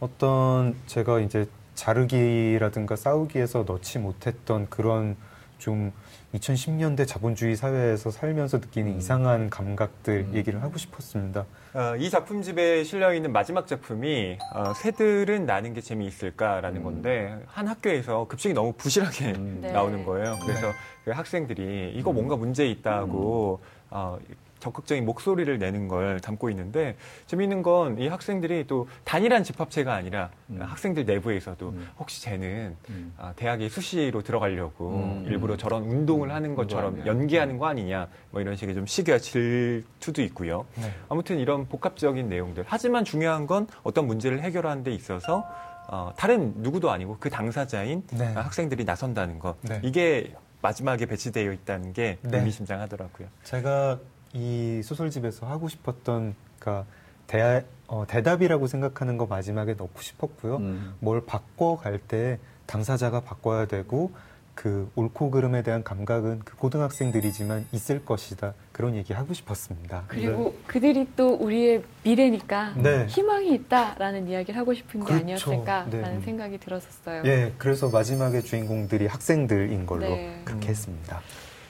[0.00, 5.16] 어떤 제가 이제 자르기라든가 싸우기에서 넣지 못했던 그런
[5.58, 5.92] 좀
[6.34, 11.46] 2010년대 자본주의 사회에서 살면서 느끼는 이상한 감각들 얘기를 하고 싶었습니다.
[11.72, 16.84] 어, 이 작품집에 실려 있는 마지막 작품이 어, 새들은 나는 게 재미있을까라는 음.
[16.84, 19.58] 건데 한 학교에서 급식이 너무 부실하게 음.
[19.62, 19.72] 네.
[19.72, 20.36] 나오는 거예요.
[20.44, 20.72] 그래서
[21.04, 24.18] 그 학생들이 이거 뭔가 문제 있다고 어,
[24.66, 30.58] 적극적인 목소리를 내는 걸 담고 있는데 재미있는 건 이 학생들이 또 단일한 집합체가 아니라 음.
[30.60, 31.88] 학생들 내부에서도 음.
[31.98, 33.14] 혹시 쟤는 음.
[33.16, 35.24] 아, 대학의 수시로 들어가려고 음.
[35.26, 37.06] 일부러 저런 운동을 하는 그거 것처럼.
[37.06, 40.66] 연기하는 거 아니냐 뭐 이런 식의 좀 시기와 질투도 있고요.
[40.74, 40.92] 네.
[41.08, 42.64] 아무튼 이런 복합적인 내용들.
[42.66, 45.44] 하지만 중요한 건 어떤 문제를 해결하는 데 있어서
[45.88, 48.34] 어, 다른 누구도 아니고 그 당사자인 네.
[48.34, 49.56] 아, 학생들이 나선다는 것.
[49.62, 49.80] 네.
[49.84, 52.38] 이게 마지막에 배치되어 있다는 게 네.
[52.38, 53.28] 의미심장하더라고요.
[53.44, 53.98] 제가
[54.36, 56.86] 이 소설집에서 하고 싶었던 그러니까
[57.26, 60.56] 대, 어, 대답이라고 생각하는 거 마지막에 넣고 싶었고요.
[60.56, 60.94] 음.
[61.00, 64.12] 뭘 바꿔갈 때 당사자가 바꿔야 되고
[64.54, 68.54] 그 옳고 그름에 대한 감각은 그 고등학생들이지만 있을 것이다.
[68.72, 70.04] 그런 얘기 하고 싶었습니다.
[70.08, 73.06] 그리고 그들이 또 우리의 미래니까 네.
[73.06, 75.22] 희망이 있다라는 이야기를 하고 싶은 게 그렇죠.
[75.22, 76.20] 아니었을까라는 네.
[76.24, 77.22] 생각이 들었었어요.
[77.26, 80.40] 예, 그래서 마지막에 주인공들이 학생들인 걸로 네.
[80.44, 81.20] 그렇게 했습니다.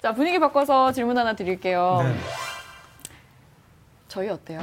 [0.00, 1.98] 자 분위기 바꿔서 질문 하나 드릴게요.
[4.06, 4.08] 네.
[4.08, 4.60] 저희 어때요?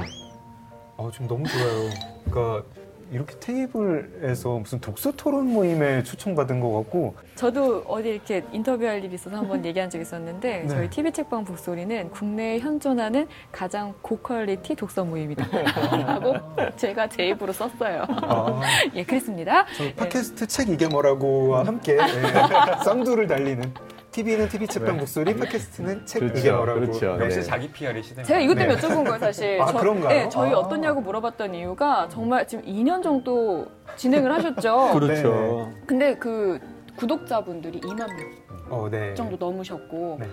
[0.97, 1.89] 어, 좀 너무 좋아요.
[2.25, 2.63] 그러니까
[3.12, 9.36] 이렇게 테이블에서 무슨 독서 토론 모임에 초청받은 것 같고 저도 어디 이렇게 인터뷰할 일이 있어서
[9.38, 10.67] 한번 얘기한 적이 있었는데 네.
[10.67, 15.45] 저희 TV 책방 북소리는 국내에 현존하는 가장 고퀄리티 독서 모임이다
[16.08, 16.36] 하고
[16.75, 18.06] 제가 제 입으로 썼어요.
[18.08, 18.62] 아,
[18.95, 19.65] 예, 그랬습니다.
[19.77, 23.71] 저 팟캐스트 책 이게 뭐라고와 함께 예, 쌍두를 달리는
[24.13, 26.80] TV는 TV 책방 목소리, 팟캐스트는 책 그렇죠, 이게 뭐라고.
[26.82, 27.17] 그렇죠.
[27.19, 27.43] 역시 네.
[27.43, 28.23] 자기 PR의 시대.
[28.23, 28.82] 제가 이것 때문에 네.
[28.88, 29.60] 여쭤본 거예요, 사실.
[29.62, 30.08] 아, 그런가요?
[30.10, 30.58] 네, 저희 아.
[30.60, 34.91] 어떠냐고 물어봤던 이유가 정말 지금 2년 정도 진행을 하셨죠.
[34.93, 35.71] 그렇죠.
[35.88, 36.60] 근데 그
[36.95, 38.32] 구독자분들이 2만 명
[38.69, 39.15] 어, 네.
[39.15, 40.28] 정도 넘으셨고, 네.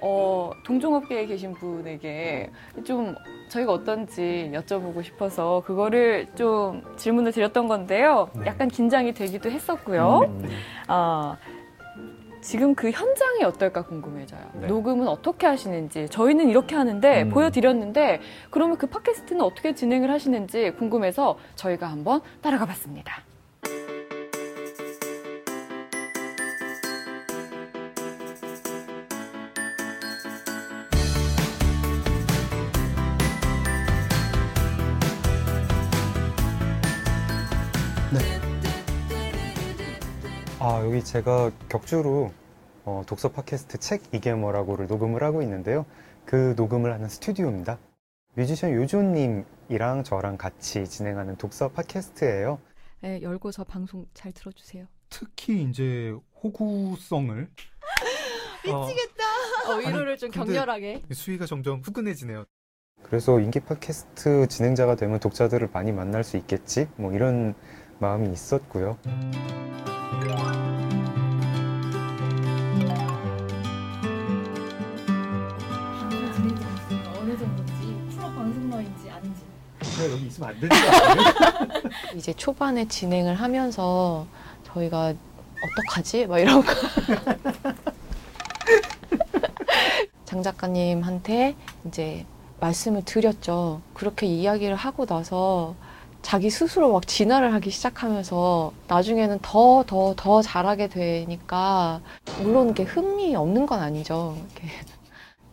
[0.00, 2.50] 어, 동종업계에 계신 분에게
[2.84, 3.14] 좀
[3.48, 8.28] 저희가 어떤지 여쭤보고 싶어서 그거를 좀 질문을 드렸던 건데요.
[8.34, 8.46] 네.
[8.46, 10.20] 약간 긴장이 되기도 했었고요.
[10.28, 10.48] 음.
[10.86, 11.36] 아,
[12.40, 14.40] 지금 그 현장이 어떨까 궁금해져요.
[14.60, 14.66] 네.
[14.66, 16.08] 녹음은 어떻게 하시는지.
[16.08, 17.30] 저희는 이렇게 하는데 음.
[17.30, 18.20] 보여드렸는데
[18.50, 23.27] 그러면 그 팟캐스트는 어떻게 진행을 하시는지 궁금해서 저희가 한번 따라가 봤습니다.
[40.60, 42.32] 아, 여기 제가 격주로
[42.84, 45.86] 어, 독서 팟캐스트 책 이게 뭐라고를 녹음을 하고 있는데요.
[46.24, 47.78] 그 녹음을 하는 스튜디오입니다.
[48.34, 52.58] 뮤지션 요조님이랑 저랑 같이 진행하는 독서 팟캐스트예요.
[53.00, 54.86] 네, 열고서 방송 잘 들어주세요.
[55.10, 57.48] 특히 이제 호구성을
[58.64, 59.24] 미치겠다.
[59.68, 61.02] 어, 위로를 좀 근데- 격렬하게.
[61.12, 62.44] 수위가 점점 후끈해지네요.
[63.04, 66.88] 그래서 인기 팟캐스트 진행자가 되면 독자들을 많이 만날 수 있겠지?
[66.96, 67.54] 뭐 이런
[68.00, 68.98] 마음이 있었고요.
[77.18, 79.42] 어느 정도인지 프로 방송러인지 아닌지.
[80.10, 80.56] 여기 있으면 안?
[82.16, 84.26] 이제 초반에 진행을 하면서
[84.64, 85.12] 저희가
[85.62, 86.26] 어떡하지?
[86.26, 86.72] 막 이런 거.
[90.24, 91.54] 장 작가님한테
[91.86, 92.24] 이제
[92.60, 93.80] 말씀을 드렸죠.
[93.94, 95.74] 그렇게 이야기를 하고 나서
[96.22, 102.00] 자기 스스로 막 진화를 하기 시작하면서 나중에는 더, 더, 더 잘하게 되니까
[102.42, 104.36] 물론 이게 흥미 없는 건 아니죠.
[104.36, 104.68] 이렇게.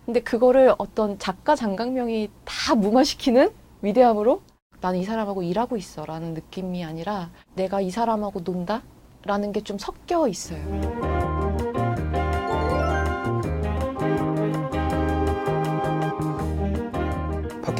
[0.06, 3.52] 근데 그거를 어떤 작가 장강명이 다 무마시키는
[3.82, 4.42] 위대함으로
[4.82, 8.82] 나는 이 사람하고 일하고 있어 라는 느낌이 아니라 내가 이 사람하고 논다?
[9.24, 11.15] 라는 게 좀 섞여 있어요.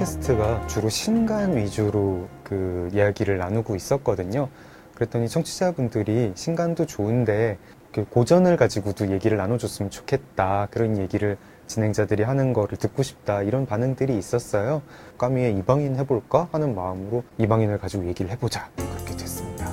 [0.06, 4.50] 팟캐스트가 주로 신간 위주로 그 이야기를 나누고 있었거든요.
[4.94, 7.58] 그랬더니 청취자분들이 신간도 좋은데
[7.92, 10.68] 그 고전을 가지고도 얘기를 나눠줬으면 좋겠다.
[10.70, 11.38] 그런 얘기를
[11.68, 13.42] 진행자들이 하는 거를 듣고 싶다.
[13.42, 14.84] 이런 반응들이 있었어요.
[15.18, 18.70] 까미에 이방인 해볼까 하는 마음으로 이방인을 가지고 얘기를 해보자.
[18.76, 19.72] 그렇게 됐습니다.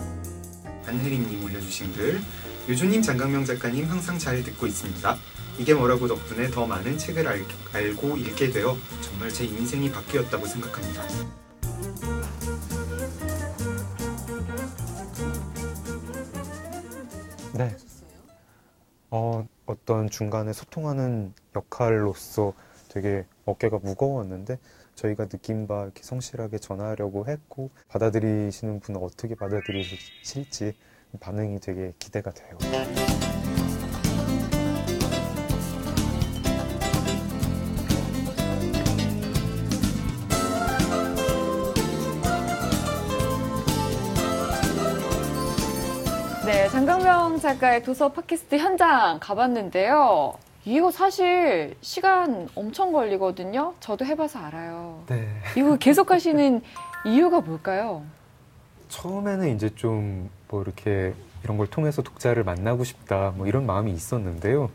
[0.86, 2.20] 안혜린님 올려주신 글
[2.68, 5.16] 유주님 장강명 작가님 항상 잘 듣고 있습니다.
[5.58, 11.02] 이게 뭐라고 덕분에 더 많은 책을 알, 알고 읽게 되어 정말 제 인생이 바뀌었다고 생각합니다.
[17.54, 17.76] 네.
[19.10, 22.54] 어, 어떤 중간에 소통하는 역할로서
[22.88, 24.58] 되게 어깨가 무거웠는데
[24.94, 30.74] 저희가 느낀 바 이렇게 성실하게 전하려고 했고 받아들이시는 분은 어떻게 받아들이실지
[31.20, 32.56] 반응이 되게 기대가 돼요.
[46.72, 50.32] 장강명 작가의 도서 팟캐스트 현장 가봤는데요.
[50.64, 53.74] 이거 사실 시간 엄청 걸리거든요.
[53.80, 55.02] 저도 해봐서 알아요.
[55.06, 55.28] 네.
[55.54, 56.62] 이거 계속 하시는
[57.04, 58.02] 이유가 뭘까요?
[58.88, 64.70] 처음에는 이제 좀 뭐 이렇게 이런 걸 통해서 독자를 만나고 싶다 뭐 이런 마음이 있었는데요.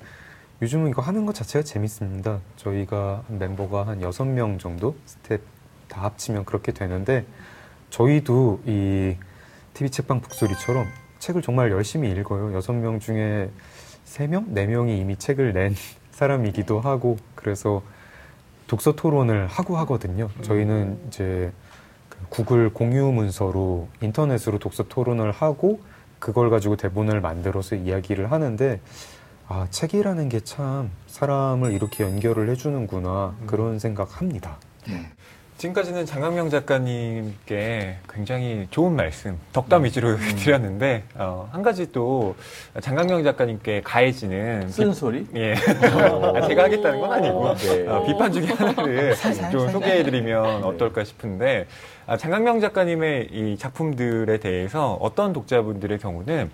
[0.64, 2.40] 요즘은 이거 하는 것 자체가 재밌습니다.
[2.56, 5.42] 저희가 한 멤버가 한 여섯 명 정도 스태프
[5.88, 7.26] 다 합치면 그렇게 되는데
[7.92, 9.16] 저희도 이
[9.76, 10.88] TV 책방 북소리처럼
[11.28, 12.54] 책을 정말 열심히 읽어요.
[12.54, 13.50] 여섯 명 중에
[14.06, 15.76] 세 명, 네 명이 이미 책을 낸
[16.12, 17.84] 사람이기도 하고 그래서
[18.68, 20.30] 독서 토론을 하고 하거든요.
[20.42, 21.52] 저희는 이제
[22.10, 25.82] 그 구글 공유 문서로 인터넷으로 독서 토론을 하고
[26.20, 28.80] 그걸 가지고 대본을 만들어서 이야기를 하는데
[29.48, 34.58] 아 책이라는 게 참 사람을 이렇게 연결을 해주는구나 그런 생각합니다.
[35.58, 42.36] 지금까지는 장강명 작가님께 굉장히 좋은 말씀, 덕담 위주로 드렸는데, 어, 한 가지 또
[42.80, 44.70] 장강명 작가님께 가해지는.
[44.70, 45.26] 쓴 소리?
[45.36, 45.56] 예.
[45.56, 47.88] 아, 제가 하겠다는 건 아니고, 네.
[47.88, 49.16] 어, 비판 중에 하나를
[49.52, 51.66] 좀 소개해드리면 어떨까 싶은데,
[52.06, 56.52] 아, 장강명 작가님의 이 작품들에 대해서 어떤 독자분들의 경우는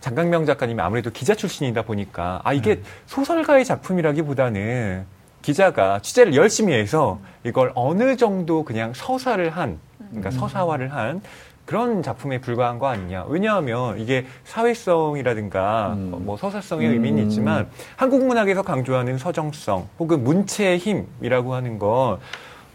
[0.00, 7.72] 장강명 작가님이 아무래도 기자 출신이다 보니까, 아, 이게 소설가의 작품이라기보다는 기자가 취재를 열심히 해서 이걸
[7.74, 9.78] 어느 정도 그냥 서사를 한,
[10.10, 11.20] 그러니까 서사화를 한
[11.64, 13.24] 그런 작품에 불과한 거 아니냐.
[13.28, 16.22] 왜냐하면 이게 사회성이라든가 음.
[16.24, 17.28] 뭐 서사성의 의미는 음.
[17.28, 22.18] 있지만 한국 문학에서 강조하는 서정성 혹은 문체의 힘이라고 하는 건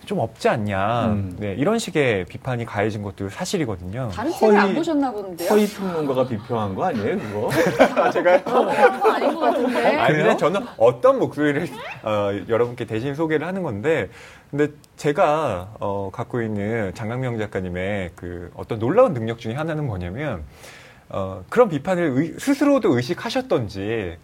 [0.08, 1.06] 좀 없지 않냐.
[1.08, 1.36] 음.
[1.38, 4.10] 네, 이런 식의 비판이 가해진 것도 사실이거든요.
[4.14, 5.50] 다른 책을 안 허위- 보셨나 본데요?
[5.50, 7.50] 허위 평론가가 비평한 거 아니에요, 그거?
[8.12, 8.66] 제가 그런
[9.02, 9.96] 거 아닌 것 같은데.
[9.98, 11.68] 아니, 근데 저는 어떤 목소리를
[12.04, 14.10] 어, 여러분께 대신 소개를 하는 건데,
[14.50, 20.44] 근데 제가 어, 갖고 있는 장강명 작가님의 그 어떤 놀라운 능력 중에 하나는 뭐냐면,
[21.10, 24.18] 어, 그런 비판을 의- 스스로도 의식하셨던지,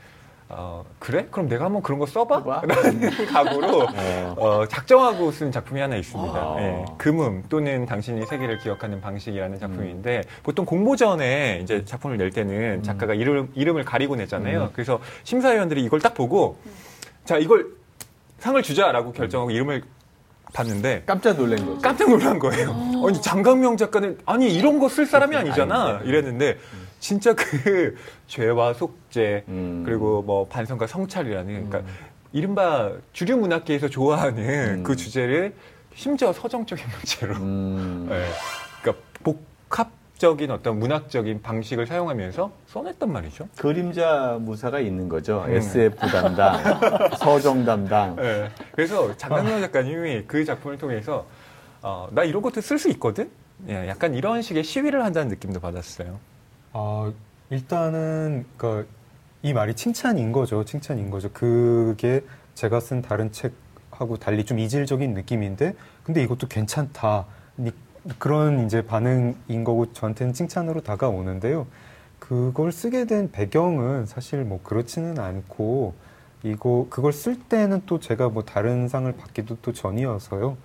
[0.57, 1.27] 어, 그래?
[1.31, 2.43] 그럼 내가 한번 그런 거 써봐?
[2.65, 4.35] 라는 각오로 어.
[4.37, 6.33] 어, 작정하고 쓴 작품이 하나 있습니다.
[6.37, 6.55] 아.
[6.59, 12.83] 예, 금음 또는 당신이 세계를 기억하는 방식이라는 작품인데 보통 공모 전에 이제 작품을 낼 때는
[12.83, 14.63] 작가가 이름, 이름을 가리고 내잖아요.
[14.63, 14.69] 음.
[14.73, 16.57] 그래서 심사위원들이 이걸 딱 보고
[17.25, 17.67] 자 이걸
[18.39, 19.83] 상을 주자라고 결정하고 이름을
[20.53, 21.79] 봤는데 깜짝 놀란 거죠.
[21.81, 22.71] 깜짝 놀란 거예요.
[23.07, 26.01] 아니 장강명 작가는 아니 이런 거 쓸 사람이 아니잖아.
[26.03, 26.57] 이랬는데
[27.03, 27.95] 진짜 그
[28.27, 29.83] 죄와 속죄 음.
[29.85, 31.91] 그리고 뭐 반성과 성찰이라는 그러니까
[32.31, 34.83] 이른바 주류 문학계에서 좋아하는 음.
[34.83, 35.53] 그 주제를
[35.93, 38.07] 심지어 서정적인 문제로 음.
[38.09, 38.25] 예.
[38.81, 43.49] 그러니까 복합 미학적인 어떤 문학적인 방식을 사용하면서 써냈단 말이죠.
[43.57, 45.43] 그림자 무사가 있는 거죠.
[45.45, 45.55] 음.
[45.55, 46.63] SF 담당,
[47.19, 48.15] 서정 담당.
[48.15, 48.49] 네.
[48.71, 51.25] 그래서 장강명 작가님이 그 작품을 통해서
[51.81, 53.29] 어, 나 이런 것도 쓸 수 있거든.
[53.67, 56.17] 예, 약간 이런 식의 시위를 한다는 느낌도 받았어요.
[56.73, 57.11] 아,
[57.49, 60.65] 일단은 그이 말이 칭찬인 거죠.
[60.65, 61.29] 칭찬인 거죠.
[61.31, 62.23] 그게
[62.55, 67.25] 제가 쓴 다른 책하고 달리 좀 이질적인 느낌인데 근데 이것도 괜찮다.
[67.59, 67.71] 니-
[68.19, 71.67] 그런 이제 반응인 거고 저한테는 칭찬으로 다가오는데요.
[72.19, 75.93] 그걸 쓰게 된 배경은 사실 뭐 그렇지는 않고
[76.43, 80.57] 이거 그걸 쓸 때는 또 제가 뭐 다른 상을 받기도 또 전이어서요.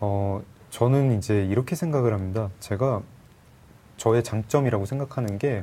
[0.00, 2.50] 어 저는 이제 이렇게 생각을 합니다.
[2.60, 3.02] 제가
[4.02, 5.62] 저의 장점이라고 생각하는 게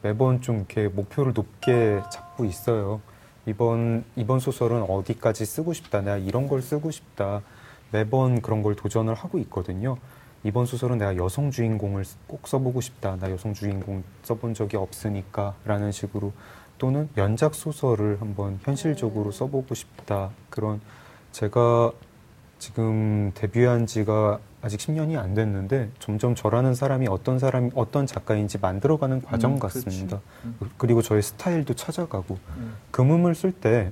[0.00, 3.02] 매번 좀 이렇게 목표를 높게 잡고 있어요.
[3.44, 6.00] 이번 이번 소설은 어디까지 쓰고 싶다.
[6.00, 7.42] 내가 이런 걸 쓰고 싶다.
[7.92, 9.98] 매번 그런 걸 도전을 하고 있거든요.
[10.42, 13.16] 이번 소설은 내가 여성 주인공을 꼭 써보고 싶다.
[13.20, 16.32] 나 여성 주인공 써본 적이 없으니까 라는 식으로
[16.78, 20.30] 또는 연작 소설을 한번 현실적으로 써보고 싶다.
[20.48, 20.80] 그런
[21.32, 21.92] 제가
[22.60, 29.22] 지금 데뷔한 지가 아직 10년이 안 됐는데 점점 저라는 사람이 어떤 사람 어떤 작가인지 만들어가는
[29.22, 30.20] 과정 음, 같습니다.
[30.58, 30.74] 그렇지.
[30.76, 32.74] 그리고 저의 스타일도 찾아가고 음.
[32.90, 33.90] 금음을 쓸 때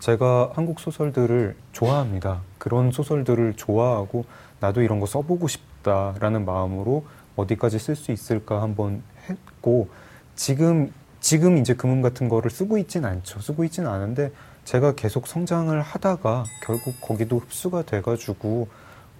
[0.00, 2.42] 제가 한국 소설들을 좋아합니다.
[2.58, 4.26] 그런 소설들을 좋아하고
[4.60, 7.06] 나도 이런 거 써보고 싶다라는 마음으로
[7.36, 9.88] 어디까지 쓸 수 있을까 한번 했고
[10.34, 13.40] 지금 지금 이제 금음 같은 거를 쓰고 있진 않죠.
[13.40, 14.30] 쓰고 있진 않은데
[14.64, 18.68] 제가 계속 성장을 하다가 결국 거기도 흡수가 돼가지고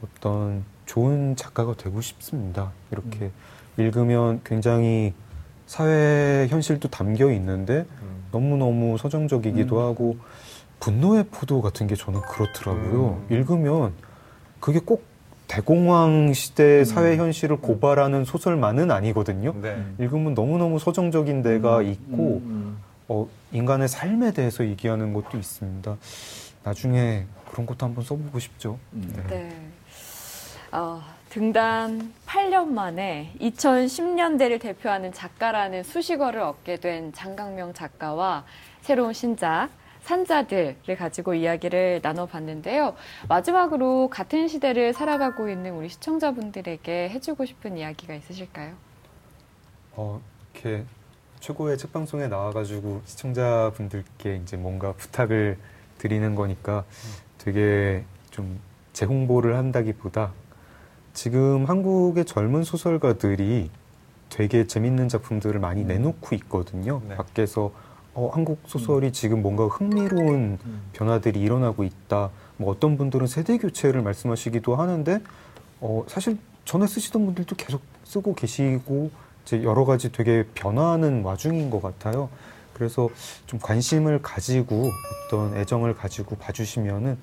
[0.05, 2.73] 어떤 좋은 작가가 되고 싶습니다.
[2.91, 3.31] 이렇게
[3.77, 5.13] 읽으면 굉장히
[5.67, 7.87] 사회 현실도 담겨 있는데
[8.33, 9.85] 너무너무 서정적이기도 음.
[9.85, 10.17] 하고
[10.81, 13.23] 분노의 포도 같은 게 저는 그렇더라고요.
[13.29, 13.35] 음.
[13.35, 13.93] 읽으면
[14.61, 15.05] 그게 꼭
[15.47, 17.19] 대공황 시대 사회 음.
[17.19, 19.55] 현실을 고발하는 소설만은 아니거든요.
[19.61, 19.85] 네.
[19.99, 22.79] 읽으면 너무너무 서정적인 데가 있고 음,
[23.09, 25.97] 어, 인간의 삶에 대해서 얘기하는 것도 있습니다.
[26.63, 28.79] 나중에 그런 것도 한번 써보고 싶죠.
[28.93, 29.27] 음.
[29.29, 29.71] 네.
[30.73, 38.45] 어, 등단 8년 만에 2010년대를 대표하는 작가라는 수식어를 얻게 된 장강명 작가와
[38.83, 39.71] 새로운 신작
[40.03, 42.97] 산자들을 가지고 이야기를 나눠봤는데요.
[43.29, 48.75] 마지막으로 같은 시대를 살아가고 있는 우리 시청자분들에게 해주고 싶은 이야기가 있으실까요?
[49.93, 50.21] 어,
[50.55, 50.85] 이렇게
[51.41, 55.57] 최고의 책 방송에 나와가지고 시청자분들께 이제 뭔가 부탁을
[55.99, 56.85] 드리는 거니까
[57.39, 58.61] 되게 좀
[58.93, 60.33] 재홍보를 한다기보다
[61.15, 63.71] 지금 한국의 젊은 소설가들이
[64.29, 67.03] 되게 재밌는 작품들을 많이 내놓고 있거든요.
[67.09, 67.17] 네.
[67.17, 67.73] 밖에서
[68.15, 70.83] 어, 한국 소설이 지금 뭔가 흥미로운 음.
[70.93, 72.31] 변화들이 일어나고 있다.
[72.59, 75.21] 뭐 어떤 분들은 세대 교체를 말씀하시기도 하는데
[75.81, 79.11] 어, 사실 전에 쓰시던 분들도 계속 쓰고 계시고
[79.63, 82.29] 여러 가지 되게 변화하는 와중인 것 같아요.
[82.75, 83.11] 그래서
[83.47, 84.91] 좀 관심을 가지고
[85.27, 87.19] 어떤 애정을 가지고 봐주시면은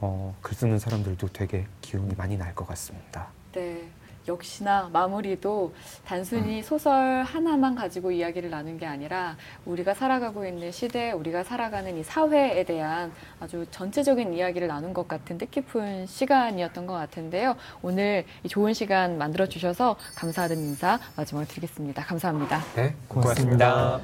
[0.00, 3.28] 어, 글 쓰는 사람들도 되게 기운이 많이 날 것 같습니다.
[3.52, 3.88] 네.
[4.28, 11.42] 역시나 마무리도 단순히 소설 하나만 가지고 이야기를 나눈 게 아니라 우리가 살아가고 있는 시대, 우리가
[11.44, 17.56] 살아가는 이 사회에 대한 아주 전체적인 이야기를 나눈 것 같은 뜻깊은 시간이었던 것 같은데요.
[17.82, 22.04] 오늘 이 좋은 시간 만들어 주셔서 감사하는 인사 마지막으로 드리겠습니다.
[22.04, 22.60] 감사합니다.
[22.76, 24.00] 네, 고맙습니다.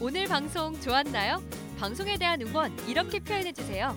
[0.00, 1.42] 오늘 방송 좋았나요?
[1.78, 3.96] 방송에 대한 응원 이렇게 표현해 주세요.